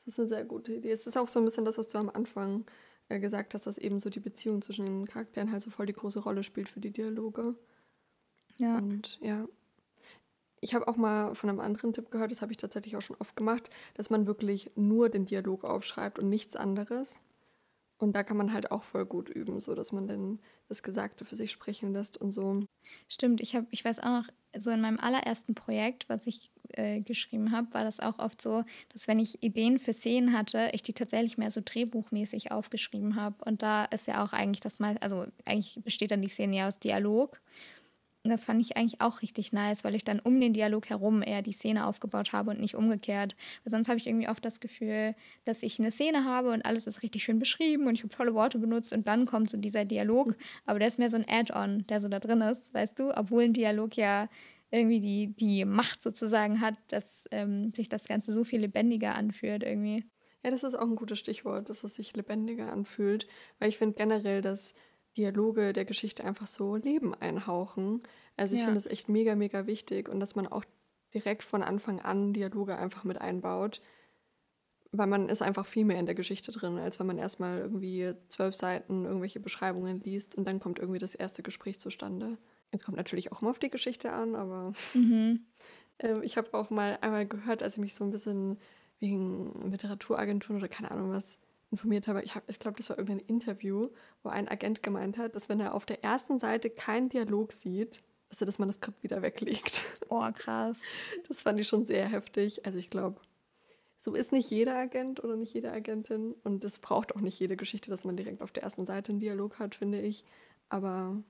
es 0.00 0.08
ist 0.08 0.18
eine 0.18 0.28
sehr 0.28 0.44
gute 0.44 0.74
Idee. 0.74 0.90
Es 0.90 1.06
ist 1.06 1.16
auch 1.16 1.28
so 1.28 1.38
ein 1.38 1.44
bisschen 1.44 1.64
das, 1.64 1.78
was 1.78 1.88
du 1.88 1.98
am 1.98 2.10
Anfang 2.10 2.66
äh, 3.08 3.18
gesagt 3.18 3.54
hast, 3.54 3.66
dass 3.66 3.78
eben 3.78 3.98
so 3.98 4.10
die 4.10 4.20
Beziehung 4.20 4.60
zwischen 4.60 4.84
den 4.84 5.06
Charakteren 5.06 5.50
halt 5.50 5.62
so 5.62 5.70
voll 5.70 5.86
die 5.86 5.94
große 5.94 6.20
Rolle 6.20 6.42
spielt 6.42 6.68
für 6.68 6.80
die 6.80 6.90
Dialoge. 6.90 7.54
Ja. 8.58 8.76
Und 8.76 9.18
ja. 9.22 9.46
Ich 10.60 10.74
habe 10.74 10.88
auch 10.88 10.96
mal 10.96 11.34
von 11.34 11.48
einem 11.48 11.60
anderen 11.60 11.92
Tipp 11.92 12.10
gehört, 12.10 12.32
das 12.32 12.42
habe 12.42 12.52
ich 12.52 12.58
tatsächlich 12.58 12.96
auch 12.96 13.02
schon 13.02 13.16
oft 13.20 13.36
gemacht, 13.36 13.70
dass 13.94 14.10
man 14.10 14.26
wirklich 14.26 14.72
nur 14.74 15.08
den 15.08 15.24
Dialog 15.24 15.64
aufschreibt 15.64 16.18
und 16.18 16.28
nichts 16.28 16.56
anderes. 16.56 17.20
Und 17.98 18.14
da 18.14 18.22
kann 18.22 18.36
man 18.36 18.52
halt 18.52 18.70
auch 18.70 18.84
voll 18.84 19.04
gut 19.06 19.28
üben, 19.28 19.60
so 19.60 19.74
dass 19.74 19.92
man 19.92 20.06
dann 20.06 20.38
das 20.68 20.82
Gesagte 20.82 21.24
für 21.24 21.34
sich 21.34 21.50
sprechen 21.50 21.92
lässt 21.92 22.16
und 22.16 22.30
so. 22.30 22.60
Stimmt, 23.08 23.40
ich 23.40 23.56
habe, 23.56 23.66
ich 23.70 23.84
weiß 23.84 23.98
auch 24.00 24.22
noch, 24.22 24.28
so 24.56 24.70
in 24.70 24.80
meinem 24.80 24.98
allerersten 24.98 25.54
Projekt, 25.54 26.08
was 26.08 26.26
ich 26.26 26.50
äh, 26.70 27.00
geschrieben 27.00 27.52
habe, 27.52 27.72
war 27.74 27.84
das 27.84 28.00
auch 28.00 28.18
oft 28.18 28.40
so, 28.40 28.64
dass 28.92 29.08
wenn 29.08 29.18
ich 29.18 29.42
Ideen 29.42 29.78
für 29.78 29.92
Szenen 29.92 30.32
hatte, 30.32 30.70
ich 30.72 30.82
die 30.82 30.92
tatsächlich 30.94 31.38
mehr 31.38 31.50
so 31.50 31.60
drehbuchmäßig 31.64 32.52
aufgeschrieben 32.52 33.16
habe. 33.16 33.36
Und 33.44 33.62
da 33.62 33.84
ist 33.86 34.06
ja 34.06 34.24
auch 34.24 34.32
eigentlich 34.32 34.60
das 34.60 34.78
mal, 34.78 34.96
also 34.98 35.26
eigentlich 35.44 35.78
besteht 35.82 36.10
dann 36.10 36.22
die 36.22 36.28
Szene 36.28 36.56
ja 36.56 36.68
aus 36.68 36.78
Dialog. 36.78 37.40
Das 38.24 38.44
fand 38.44 38.60
ich 38.60 38.76
eigentlich 38.76 39.00
auch 39.00 39.22
richtig 39.22 39.52
nice, 39.52 39.84
weil 39.84 39.94
ich 39.94 40.04
dann 40.04 40.20
um 40.20 40.40
den 40.40 40.52
Dialog 40.52 40.90
herum 40.90 41.22
eher 41.22 41.40
die 41.40 41.52
Szene 41.52 41.86
aufgebaut 41.86 42.32
habe 42.32 42.50
und 42.50 42.60
nicht 42.60 42.74
umgekehrt. 42.74 43.36
Weil 43.64 43.70
sonst 43.70 43.88
habe 43.88 43.98
ich 43.98 44.06
irgendwie 44.06 44.28
oft 44.28 44.44
das 44.44 44.60
Gefühl, 44.60 45.14
dass 45.44 45.62
ich 45.62 45.78
eine 45.78 45.90
Szene 45.90 46.24
habe 46.24 46.50
und 46.50 46.64
alles 46.64 46.86
ist 46.86 47.02
richtig 47.02 47.24
schön 47.24 47.38
beschrieben 47.38 47.86
und 47.86 47.94
ich 47.94 48.00
habe 48.02 48.14
tolle 48.14 48.34
Worte 48.34 48.58
benutzt 48.58 48.92
und 48.92 49.06
dann 49.06 49.24
kommt 49.24 49.50
so 49.50 49.56
dieser 49.56 49.84
Dialog. 49.84 50.36
Aber 50.66 50.78
der 50.78 50.88
ist 50.88 50.98
mehr 50.98 51.10
so 51.10 51.16
ein 51.16 51.26
Add-on, 51.28 51.86
der 51.86 52.00
so 52.00 52.08
da 52.08 52.18
drin 52.18 52.40
ist, 52.42 52.74
weißt 52.74 52.98
du? 52.98 53.16
Obwohl 53.16 53.44
ein 53.44 53.52
Dialog 53.52 53.96
ja 53.96 54.28
irgendwie 54.70 55.00
die, 55.00 55.34
die 55.34 55.64
Macht 55.64 56.02
sozusagen 56.02 56.60
hat, 56.60 56.74
dass 56.88 57.24
ähm, 57.30 57.72
sich 57.74 57.88
das 57.88 58.06
Ganze 58.06 58.32
so 58.32 58.44
viel 58.44 58.60
lebendiger 58.60 59.14
anfühlt 59.14 59.62
irgendwie. 59.62 60.04
Ja, 60.44 60.50
das 60.50 60.62
ist 60.62 60.74
auch 60.74 60.86
ein 60.86 60.96
gutes 60.96 61.18
Stichwort, 61.18 61.68
dass 61.68 61.84
es 61.84 61.94
sich 61.96 62.14
lebendiger 62.14 62.72
anfühlt, 62.72 63.26
weil 63.58 63.68
ich 63.70 63.78
finde 63.78 63.96
generell, 63.96 64.40
dass 64.40 64.74
Dialoge 65.18 65.72
der 65.72 65.84
Geschichte 65.84 66.24
einfach 66.24 66.46
so 66.46 66.76
Leben 66.76 67.14
einhauchen. 67.14 68.00
Also 68.36 68.54
ich 68.54 68.60
ja. 68.60 68.66
finde 68.66 68.78
es 68.80 68.86
echt 68.86 69.08
mega, 69.08 69.34
mega 69.34 69.66
wichtig 69.66 70.08
und 70.08 70.20
dass 70.20 70.36
man 70.36 70.46
auch 70.46 70.64
direkt 71.12 71.42
von 71.42 71.62
Anfang 71.62 72.00
an 72.00 72.32
Dialoge 72.32 72.78
einfach 72.78 73.04
mit 73.04 73.20
einbaut, 73.20 73.80
weil 74.92 75.06
man 75.06 75.28
ist 75.28 75.42
einfach 75.42 75.66
viel 75.66 75.84
mehr 75.84 75.98
in 75.98 76.06
der 76.06 76.14
Geschichte 76.14 76.52
drin, 76.52 76.78
als 76.78 76.98
wenn 76.98 77.06
man 77.06 77.18
erstmal 77.18 77.58
irgendwie 77.58 78.14
zwölf 78.28 78.54
Seiten 78.54 79.04
irgendwelche 79.04 79.40
Beschreibungen 79.40 80.00
liest 80.00 80.36
und 80.36 80.46
dann 80.46 80.60
kommt 80.60 80.78
irgendwie 80.78 81.00
das 81.00 81.14
erste 81.14 81.42
Gespräch 81.42 81.80
zustande. 81.80 82.38
Jetzt 82.72 82.84
kommt 82.84 82.96
natürlich 82.96 83.32
auch 83.32 83.42
immer 83.42 83.50
auf 83.50 83.58
die 83.58 83.70
Geschichte 83.70 84.12
an, 84.12 84.34
aber 84.34 84.72
mhm. 84.94 85.40
äh, 85.98 86.14
ich 86.22 86.36
habe 86.36 86.54
auch 86.54 86.70
mal 86.70 86.96
einmal 87.00 87.26
gehört, 87.26 87.62
als 87.62 87.74
ich 87.74 87.80
mich 87.80 87.94
so 87.94 88.04
ein 88.04 88.10
bisschen 88.10 88.58
wegen 89.00 89.70
Literaturagenturen 89.70 90.58
oder 90.58 90.68
keine 90.68 90.90
Ahnung 90.90 91.10
was 91.10 91.38
informiert 91.70 92.08
habe, 92.08 92.22
ich, 92.22 92.34
ich 92.46 92.58
glaube, 92.58 92.76
das 92.76 92.88
war 92.90 92.98
irgendein 92.98 93.26
Interview, 93.26 93.90
wo 94.22 94.30
ein 94.30 94.48
Agent 94.48 94.82
gemeint 94.82 95.18
hat, 95.18 95.34
dass 95.34 95.48
wenn 95.48 95.60
er 95.60 95.74
auf 95.74 95.86
der 95.86 96.02
ersten 96.02 96.38
Seite 96.38 96.70
keinen 96.70 97.08
Dialog 97.08 97.52
sieht, 97.52 98.02
dass 98.28 98.40
er 98.40 98.46
das 98.46 98.58
Manuskript 98.58 99.02
wieder 99.02 99.22
weglegt. 99.22 99.84
Oh, 100.10 100.26
krass. 100.32 100.78
Das 101.28 101.42
fand 101.42 101.60
ich 101.60 101.68
schon 101.68 101.84
sehr 101.84 102.06
heftig. 102.08 102.64
Also 102.64 102.78
ich 102.78 102.88
glaube, 102.88 103.20
so 103.98 104.14
ist 104.14 104.32
nicht 104.32 104.50
jeder 104.50 104.76
Agent 104.76 105.22
oder 105.22 105.36
nicht 105.36 105.52
jede 105.52 105.72
Agentin 105.72 106.34
und 106.44 106.64
es 106.64 106.78
braucht 106.78 107.14
auch 107.14 107.20
nicht 107.20 107.38
jede 107.38 107.56
Geschichte, 107.56 107.90
dass 107.90 108.04
man 108.04 108.16
direkt 108.16 108.40
auf 108.40 108.52
der 108.52 108.62
ersten 108.62 108.86
Seite 108.86 109.12
einen 109.12 109.20
Dialog 109.20 109.58
hat, 109.58 109.74
finde 109.74 110.00
ich. 110.00 110.24
Aber 110.70 111.22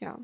ja, 0.00 0.18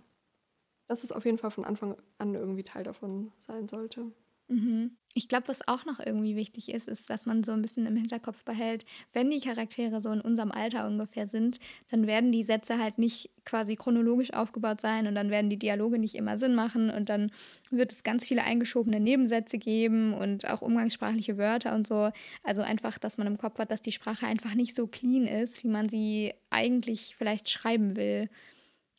dass 0.89 1.05
es 1.05 1.13
auf 1.13 1.25
jeden 1.25 1.39
Fall 1.39 1.53
von 1.53 1.65
Anfang 1.65 1.97
an 2.19 2.35
irgendwie 2.35 2.65
Teil 2.65 2.83
davon 2.83 3.31
sein 3.39 3.69
sollte. 3.69 4.11
Mhm. 4.51 4.97
Ich 5.15 5.29
glaube, 5.29 5.49
was 5.49 5.67
auch 5.67 5.85
noch 5.87 5.99
irgendwie 6.05 6.37
wichtig 6.37 6.69
ist, 6.73 6.87
ist, 6.89 7.11
dass 7.11 7.27
man 7.27 7.43
so 7.43 7.51
ein 7.53 7.63
bisschen 7.63 7.87
im 7.87 7.97
Hinterkopf 7.97 8.45
behält, 8.45 8.85
wenn 9.13 9.29
die 9.31 9.41
Charaktere 9.41 10.01
so 10.01 10.11
in 10.13 10.21
unserem 10.21 10.53
Alter 10.53 10.87
ungefähr 10.87 11.27
sind, 11.27 11.59
dann 11.91 12.07
werden 12.07 12.31
die 12.31 12.45
Sätze 12.45 12.79
halt 12.79 12.99
nicht 12.99 13.31
quasi 13.45 13.75
chronologisch 13.75 14.33
aufgebaut 14.33 14.81
sein 14.81 15.09
und 15.09 15.17
dann 15.17 15.31
werden 15.31 15.51
die 15.51 15.59
Dialoge 15.59 15.99
nicht 15.99 16.15
immer 16.15 16.37
Sinn 16.37 16.55
machen 16.55 16.91
und 16.91 17.09
dann 17.09 17.33
wird 17.71 17.93
es 17.93 18.05
ganz 18.05 18.25
viele 18.25 18.45
eingeschobene 18.45 19.01
Nebensätze 19.01 19.59
geben 19.59 20.15
und 20.15 20.49
auch 20.49 20.63
umgangssprachliche 20.63 21.39
Wörter 21.39 21.75
und 21.75 21.87
so. 21.89 22.11
Also 22.45 22.63
einfach, 22.63 22.99
dass 22.99 23.19
man 23.19 23.27
im 23.27 23.39
Kopf 23.39 23.59
hat, 23.59 23.71
dass 23.73 23.83
die 23.83 23.93
Sprache 23.93 24.27
einfach 24.27 24.55
nicht 24.55 24.75
so 24.77 24.87
clean 24.87 25.27
ist, 25.27 25.65
wie 25.65 25.69
man 25.69 25.89
sie 25.89 26.35
eigentlich 26.51 27.17
vielleicht 27.17 27.49
schreiben 27.51 27.97
will. 27.97 28.29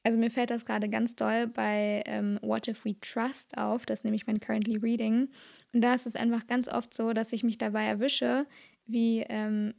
Also 0.04 0.18
mir 0.18 0.32
fällt 0.32 0.50
das 0.50 0.66
gerade 0.66 0.90
ganz 0.90 1.16
doll 1.16 1.48
bei 1.48 2.04
ähm, 2.06 2.40
What 2.42 2.68
If 2.68 2.86
We 2.86 3.00
Trust 3.00 3.58
auf, 3.58 3.86
das 3.86 4.00
ist 4.00 4.04
nämlich 4.04 4.26
mein 4.26 4.40
Currently 4.40 4.78
Reading. 4.78 5.30
Und 5.74 5.82
da 5.82 5.94
ist 5.94 6.08
es 6.08 6.16
einfach 6.16 6.48
ganz 6.48 6.68
oft 6.68 6.94
so, 6.94 7.14
dass 7.14 7.34
ich 7.34 7.44
mich 7.44 7.58
dabei 7.58 7.86
erwische, 7.86 8.48
wie, 8.88 9.24
ähm, 9.30 9.76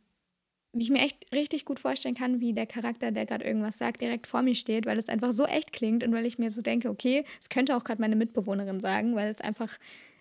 wie 0.72 0.84
ich 0.84 0.90
mir 0.90 1.00
echt 1.00 1.32
richtig 1.34 1.64
gut 1.64 1.80
vorstellen 1.80 2.14
kann, 2.14 2.40
wie 2.40 2.52
der 2.54 2.66
Charakter, 2.66 3.10
der 3.10 3.26
gerade 3.26 3.44
irgendwas 3.44 3.78
sagt, 3.78 4.00
direkt 4.00 4.26
vor 4.26 4.42
mir 4.42 4.54
steht, 4.54 4.86
weil 4.86 4.98
es 4.98 5.08
einfach 5.08 5.32
so 5.32 5.44
echt 5.44 5.72
klingt 5.72 6.04
und 6.04 6.12
weil 6.12 6.24
ich 6.24 6.38
mir 6.38 6.50
so 6.50 6.62
denke, 6.62 6.88
okay, 6.88 7.24
es 7.40 7.48
könnte 7.48 7.76
auch 7.76 7.84
gerade 7.84 8.00
meine 8.00 8.16
Mitbewohnerin 8.16 8.80
sagen, 8.80 9.16
weil 9.16 9.28
es 9.28 9.40
einfach 9.40 9.76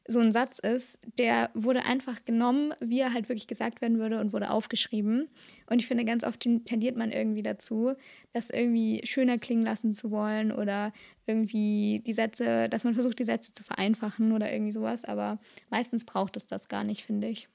so 0.07 0.19
ein 0.19 0.31
Satz 0.31 0.59
ist, 0.59 0.97
der 1.17 1.51
wurde 1.53 1.83
einfach 1.83 2.25
genommen, 2.25 2.73
wie 2.79 2.99
er 2.99 3.13
halt 3.13 3.29
wirklich 3.29 3.47
gesagt 3.47 3.81
werden 3.81 3.99
würde 3.99 4.19
und 4.19 4.33
wurde 4.33 4.49
aufgeschrieben. 4.49 5.29
Und 5.69 5.79
ich 5.79 5.87
finde, 5.87 6.05
ganz 6.05 6.23
oft 6.23 6.39
tendiert 6.39 6.97
man 6.97 7.11
irgendwie 7.11 7.43
dazu, 7.43 7.93
das 8.33 8.49
irgendwie 8.49 9.05
schöner 9.05 9.37
klingen 9.37 9.63
lassen 9.63 9.93
zu 9.93 10.11
wollen 10.11 10.51
oder 10.51 10.91
irgendwie 11.27 12.01
die 12.05 12.13
Sätze, 12.13 12.67
dass 12.69 12.83
man 12.83 12.93
versucht, 12.93 13.19
die 13.19 13.25
Sätze 13.25 13.53
zu 13.53 13.63
vereinfachen 13.63 14.31
oder 14.31 14.51
irgendwie 14.51 14.71
sowas. 14.71 15.05
Aber 15.05 15.39
meistens 15.69 16.05
braucht 16.05 16.35
es 16.35 16.45
das 16.45 16.67
gar 16.67 16.83
nicht, 16.83 17.03
finde 17.03 17.27
ich. 17.27 17.47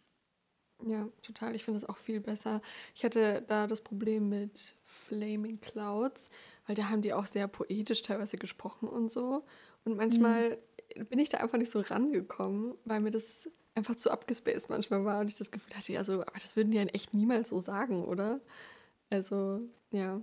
Ja, 0.85 1.09
total. 1.23 1.55
Ich 1.55 1.65
finde 1.65 1.79
es 1.79 1.89
auch 1.89 1.97
viel 1.97 2.21
besser. 2.21 2.61
Ich 2.95 3.05
hatte 3.05 3.43
da 3.47 3.67
das 3.67 3.81
Problem 3.81 4.29
mit 4.29 4.77
Flaming 4.85 5.61
Clouds, 5.61 6.29
weil 6.67 6.77
da 6.77 6.91
haben 6.91 7.03
die 7.03 7.15
auch 7.15 7.27
sehr 7.27 7.49
poetisch 7.49 8.03
teilweise 8.03 8.37
gesprochen 8.37 8.89
und 8.89 9.11
so. 9.11 9.45
Und 9.85 9.97
manchmal 9.97 10.51
mhm. 10.51 10.57
Bin 11.09 11.19
ich 11.19 11.29
da 11.29 11.39
einfach 11.39 11.59
nicht 11.59 11.71
so 11.71 11.81
rangekommen, 11.81 12.75
weil 12.85 13.01
mir 13.01 13.11
das 13.11 13.49
einfach 13.75 13.97
zu 13.97 14.11
abgespaced 14.11 14.71
manchmal 14.71 15.05
war 15.05 15.21
und 15.21 15.29
ich 15.29 15.37
das 15.37 15.51
Gefühl 15.51 15.77
hatte, 15.77 15.93
ja, 15.93 16.03
so, 16.05 16.15
aber 16.15 16.33
das 16.35 16.57
würden 16.57 16.71
die 16.71 16.79
ja 16.79 16.83
in 16.83 16.89
echt 16.89 17.15
niemals 17.15 17.51
so 17.51 17.61
sagen, 17.61 18.05
oder? 18.05 18.41
Also, 19.11 19.61
ja. 19.91 20.21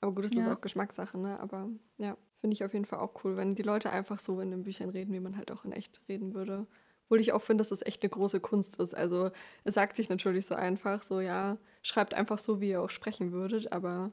Aber 0.00 0.12
gut, 0.12 0.24
das 0.24 0.34
ja. 0.34 0.42
ist 0.42 0.48
auch 0.48 0.60
Geschmackssache, 0.60 1.18
ne? 1.18 1.40
Aber 1.40 1.68
ja, 1.96 2.16
finde 2.40 2.54
ich 2.54 2.64
auf 2.64 2.74
jeden 2.74 2.84
Fall 2.84 3.00
auch 3.00 3.24
cool, 3.24 3.36
wenn 3.36 3.54
die 3.54 3.62
Leute 3.62 3.90
einfach 3.90 4.18
so 4.18 4.40
in 4.40 4.50
den 4.50 4.62
Büchern 4.62 4.90
reden, 4.90 5.12
wie 5.12 5.20
man 5.20 5.36
halt 5.36 5.50
auch 5.50 5.64
in 5.64 5.72
echt 5.72 6.02
reden 6.08 6.34
würde. 6.34 6.66
Obwohl 7.04 7.20
ich 7.20 7.32
auch 7.32 7.42
finde, 7.42 7.62
dass 7.62 7.70
das 7.70 7.86
echt 7.86 8.02
eine 8.02 8.10
große 8.10 8.40
Kunst 8.40 8.78
ist. 8.78 8.94
Also 8.94 9.30
es 9.64 9.74
sagt 9.74 9.96
sich 9.96 10.08
natürlich 10.08 10.44
so 10.44 10.54
einfach, 10.54 11.02
so 11.02 11.20
ja, 11.20 11.56
schreibt 11.82 12.14
einfach 12.14 12.38
so, 12.38 12.60
wie 12.60 12.70
ihr 12.70 12.82
auch 12.82 12.90
sprechen 12.90 13.32
würdet, 13.32 13.72
aber 13.72 14.12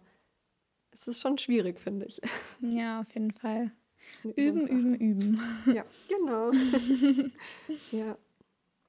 es 0.92 1.08
ist 1.08 1.22
schon 1.22 1.38
schwierig, 1.38 1.80
finde 1.80 2.06
ich. 2.06 2.22
Ja, 2.62 3.02
auf 3.02 3.14
jeden 3.14 3.32
Fall. 3.32 3.72
Üben, 4.24 4.68
üben, 4.68 4.96
üben. 4.96 5.42
Ja, 5.74 5.86
genau. 6.10 6.52
ja. 7.92 8.18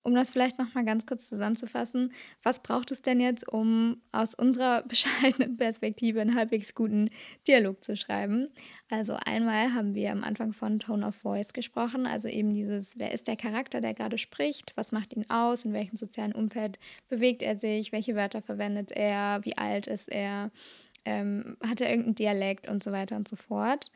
Um 0.07 0.15
das 0.15 0.31
vielleicht 0.31 0.59
noch 0.59 0.75
mal 0.75 0.85
ganz 0.85 1.07
kurz 1.07 1.31
zusammenzufassen, 1.31 2.13
was 2.43 2.63
braucht 2.63 2.91
es 2.91 3.01
denn 3.01 3.21
jetzt, 3.21 3.49
um 3.49 4.03
aus 4.13 4.35
unserer 4.35 4.83
bescheidenen 4.89 5.57
Perspektive 5.57 6.21
einen 6.21 6.35
halbwegs 6.35 6.75
guten 6.75 7.09
Dialog 7.49 7.83
zu 7.83 7.97
schreiben? 7.97 8.49
Also 8.91 9.17
einmal 9.25 9.73
haben 9.73 9.95
wir 9.95 10.13
am 10.13 10.23
Anfang 10.23 10.53
von 10.53 10.79
Tone 10.79 11.07
of 11.07 11.15
Voice 11.15 11.55
gesprochen, 11.55 12.07
also 12.07 12.29
eben 12.29 12.53
dieses, 12.53 12.99
wer 12.99 13.13
ist 13.13 13.29
der 13.29 13.37
Charakter, 13.37 13.81
der 13.81 13.95
gerade 13.95 14.19
spricht, 14.19 14.77
was 14.77 14.93
macht 14.93 15.17
ihn 15.17 15.25
aus, 15.31 15.65
in 15.65 15.73
welchem 15.73 15.97
sozialen 15.97 16.35
Umfeld 16.35 16.79
bewegt 17.09 17.41
er 17.41 17.57
sich, 17.57 17.91
welche 17.91 18.15
Wörter 18.15 18.43
verwendet 18.43 18.93
er, 18.93 19.41
wie 19.45 19.57
alt 19.57 19.87
ist 19.87 20.13
er, 20.13 20.51
ähm, 21.07 21.57
hat 21.67 21.81
er 21.81 21.89
irgendeinen 21.89 22.15
Dialekt 22.15 22.69
und 22.69 22.83
so 22.83 22.93
weiter 22.93 23.17
und 23.17 23.27
so 23.27 23.37
fort. 23.37 23.91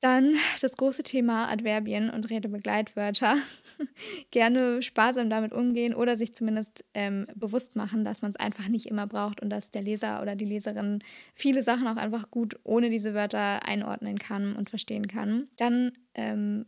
Dann 0.00 0.34
das 0.62 0.78
große 0.78 1.02
Thema 1.02 1.48
Adverbien 1.50 2.08
und 2.08 2.30
Redebegleitwörter. 2.30 3.36
Gerne 4.30 4.80
sparsam 4.80 5.28
damit 5.28 5.52
umgehen 5.52 5.94
oder 5.94 6.16
sich 6.16 6.34
zumindest 6.34 6.84
ähm, 6.94 7.26
bewusst 7.34 7.76
machen, 7.76 8.04
dass 8.04 8.22
man 8.22 8.30
es 8.30 8.38
einfach 8.38 8.68
nicht 8.68 8.86
immer 8.86 9.06
braucht 9.06 9.42
und 9.42 9.50
dass 9.50 9.70
der 9.70 9.82
Leser 9.82 10.22
oder 10.22 10.36
die 10.36 10.46
Leserin 10.46 11.04
viele 11.34 11.62
Sachen 11.62 11.86
auch 11.86 11.96
einfach 11.96 12.30
gut 12.30 12.58
ohne 12.64 12.88
diese 12.88 13.12
Wörter 13.12 13.66
einordnen 13.66 14.18
kann 14.18 14.56
und 14.56 14.70
verstehen 14.70 15.06
kann. 15.06 15.48
Dann 15.56 15.92
ähm, 16.14 16.64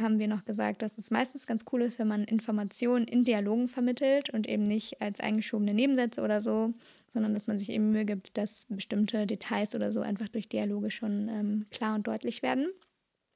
haben 0.00 0.18
wir 0.18 0.28
noch 0.28 0.44
gesagt, 0.44 0.82
dass 0.82 0.98
es 0.98 1.10
meistens 1.10 1.46
ganz 1.46 1.64
cool 1.72 1.82
ist, 1.82 1.98
wenn 1.98 2.08
man 2.08 2.24
Informationen 2.24 3.06
in 3.06 3.24
Dialogen 3.24 3.68
vermittelt 3.68 4.30
und 4.30 4.48
eben 4.48 4.66
nicht 4.66 5.00
als 5.00 5.20
eingeschobene 5.20 5.74
Nebensätze 5.74 6.22
oder 6.22 6.40
so, 6.40 6.74
sondern 7.08 7.34
dass 7.34 7.46
man 7.46 7.58
sich 7.58 7.70
eben 7.70 7.90
Mühe 7.90 8.04
gibt, 8.04 8.36
dass 8.36 8.66
bestimmte 8.68 9.26
Details 9.26 9.74
oder 9.74 9.92
so 9.92 10.00
einfach 10.00 10.28
durch 10.28 10.48
Dialoge 10.48 10.90
schon 10.90 11.28
ähm, 11.28 11.66
klar 11.70 11.94
und 11.94 12.06
deutlich 12.06 12.42
werden. 12.42 12.68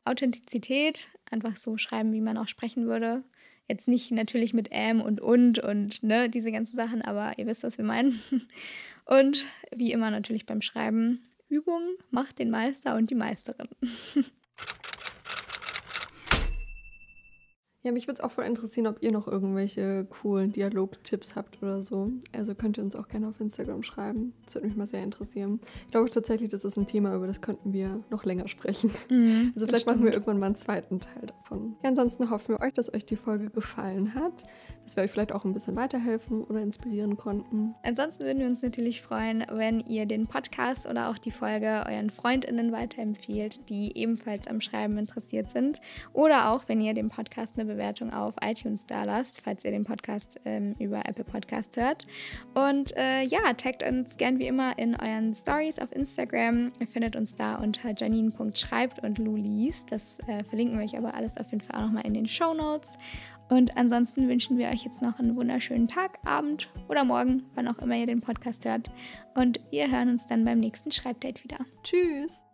Authentizität, 0.04 1.08
einfach 1.30 1.56
so 1.56 1.76
schreiben, 1.78 2.12
wie 2.12 2.20
man 2.20 2.36
auch 2.36 2.48
sprechen 2.48 2.86
würde. 2.86 3.22
Jetzt 3.68 3.86
nicht 3.86 4.10
natürlich 4.10 4.52
mit 4.52 4.68
ähm 4.72 5.00
und 5.00 5.20
und 5.20 5.60
und 5.60 6.02
ne, 6.02 6.28
diese 6.28 6.50
ganzen 6.50 6.74
Sachen, 6.76 7.02
aber 7.02 7.38
ihr 7.38 7.46
wisst, 7.46 7.62
was 7.62 7.78
wir 7.78 7.84
meinen. 7.84 8.20
Und 9.06 9.44
wie 9.74 9.90
immer 9.90 10.12
natürlich 10.12 10.46
beim 10.46 10.62
Schreiben, 10.62 11.20
Übung 11.48 11.82
macht 12.10 12.38
den 12.38 12.48
Meister 12.48 12.94
und 12.94 13.10
die 13.10 13.16
Meisterin. 13.16 13.68
Ja, 17.82 17.92
mich 17.92 18.06
würde 18.06 18.20
es 18.20 18.20
auch 18.20 18.30
voll 18.30 18.44
interessieren, 18.44 18.86
ob 18.86 19.02
ihr 19.02 19.10
noch 19.10 19.26
irgendwelche 19.26 20.04
coolen 20.04 20.52
Dialogtipps 20.52 21.34
habt 21.34 21.62
oder 21.62 21.82
so. 21.82 22.10
Also 22.36 22.54
könnt 22.54 22.76
ihr 22.76 22.84
uns 22.84 22.94
auch 22.94 23.08
gerne 23.08 23.28
auf 23.28 23.40
Instagram 23.40 23.82
schreiben. 23.82 24.34
Das 24.44 24.54
würde 24.54 24.66
mich 24.66 24.76
mal 24.76 24.86
sehr 24.86 25.02
interessieren. 25.02 25.60
Ich 25.86 25.92
glaube 25.92 26.10
tatsächlich, 26.10 26.50
das 26.50 26.62
ist 26.66 26.76
ein 26.76 26.86
Thema, 26.86 27.14
über 27.14 27.26
das 27.26 27.40
könnten 27.40 27.72
wir 27.72 28.04
noch 28.10 28.26
länger 28.26 28.48
sprechen. 28.48 28.90
Mhm, 29.08 29.52
also 29.54 29.66
vielleicht 29.66 29.86
machen 29.86 30.04
wir 30.04 30.12
irgendwann 30.12 30.38
mal 30.38 30.46
einen 30.46 30.56
zweiten 30.56 31.00
Teil 31.00 31.26
davon. 31.26 31.76
Ja, 31.82 31.88
ansonsten 31.88 32.28
hoffen 32.28 32.56
wir 32.56 32.60
euch, 32.60 32.74
dass 32.74 32.92
euch 32.92 33.06
die 33.06 33.16
Folge 33.16 33.48
gefallen 33.48 34.14
hat, 34.14 34.44
dass 34.84 34.96
wir 34.96 35.04
euch 35.04 35.10
vielleicht 35.10 35.32
auch 35.32 35.46
ein 35.46 35.54
bisschen 35.54 35.74
weiterhelfen 35.74 36.44
oder 36.44 36.60
inspirieren 36.60 37.16
konnten. 37.16 37.74
Ansonsten 37.82 38.24
würden 38.24 38.40
wir 38.40 38.46
uns 38.46 38.60
natürlich 38.60 39.00
freuen, 39.00 39.46
wenn 39.50 39.80
ihr 39.80 40.04
den 40.04 40.26
Podcast 40.26 40.86
oder 40.86 41.08
auch 41.10 41.16
die 41.16 41.30
Folge 41.30 41.84
euren 41.86 42.10
FreundInnen 42.10 42.72
weiterempfiehlt, 42.72 43.70
die 43.70 43.96
ebenfalls 43.96 44.46
am 44.48 44.60
Schreiben 44.60 44.98
interessiert 44.98 45.48
sind. 45.48 45.80
Oder 46.12 46.50
auch, 46.50 46.64
wenn 46.66 46.82
ihr 46.82 46.92
dem 46.92 47.08
Podcast 47.08 47.58
eine 47.58 47.69
Bewertung 47.70 48.12
auf 48.12 48.34
iTunes 48.42 48.86
da 48.86 49.04
lasst, 49.04 49.40
falls 49.40 49.64
ihr 49.64 49.70
den 49.70 49.84
Podcast 49.84 50.40
ähm, 50.44 50.74
über 50.78 51.06
Apple 51.06 51.24
Podcast 51.24 51.76
hört. 51.76 52.06
Und 52.54 52.96
äh, 52.96 53.22
ja, 53.22 53.52
taggt 53.54 53.82
uns 53.82 54.16
gern 54.16 54.38
wie 54.38 54.46
immer 54.46 54.78
in 54.78 54.94
euren 54.94 55.34
Stories 55.34 55.78
auf 55.78 55.92
Instagram. 55.92 56.72
Ihr 56.80 56.86
findet 56.86 57.16
uns 57.16 57.34
da 57.34 57.56
unter 57.56 57.94
janine.schreibt 57.96 59.02
und 59.02 59.18
Lulis. 59.18 59.86
Das 59.86 60.18
äh, 60.26 60.44
verlinken 60.44 60.78
wir 60.78 60.84
euch 60.84 60.96
aber 60.96 61.14
alles 61.14 61.36
auf 61.36 61.50
jeden 61.50 61.62
Fall 61.62 61.80
auch 61.80 61.86
nochmal 61.86 62.06
in 62.06 62.14
den 62.14 62.28
Show 62.28 62.54
Notes. 62.54 62.96
Und 63.50 63.76
ansonsten 63.76 64.28
wünschen 64.28 64.58
wir 64.58 64.68
euch 64.68 64.84
jetzt 64.84 65.02
noch 65.02 65.18
einen 65.18 65.34
wunderschönen 65.34 65.88
Tag, 65.88 66.18
Abend 66.24 66.68
oder 66.88 67.04
Morgen, 67.04 67.42
wann 67.54 67.66
auch 67.66 67.78
immer 67.78 67.96
ihr 67.96 68.06
den 68.06 68.20
Podcast 68.20 68.64
hört. 68.64 68.90
Und 69.34 69.60
wir 69.70 69.90
hören 69.90 70.10
uns 70.10 70.26
dann 70.26 70.44
beim 70.44 70.60
nächsten 70.60 70.92
Schreibdate 70.92 71.42
wieder. 71.42 71.58
Tschüss! 71.82 72.49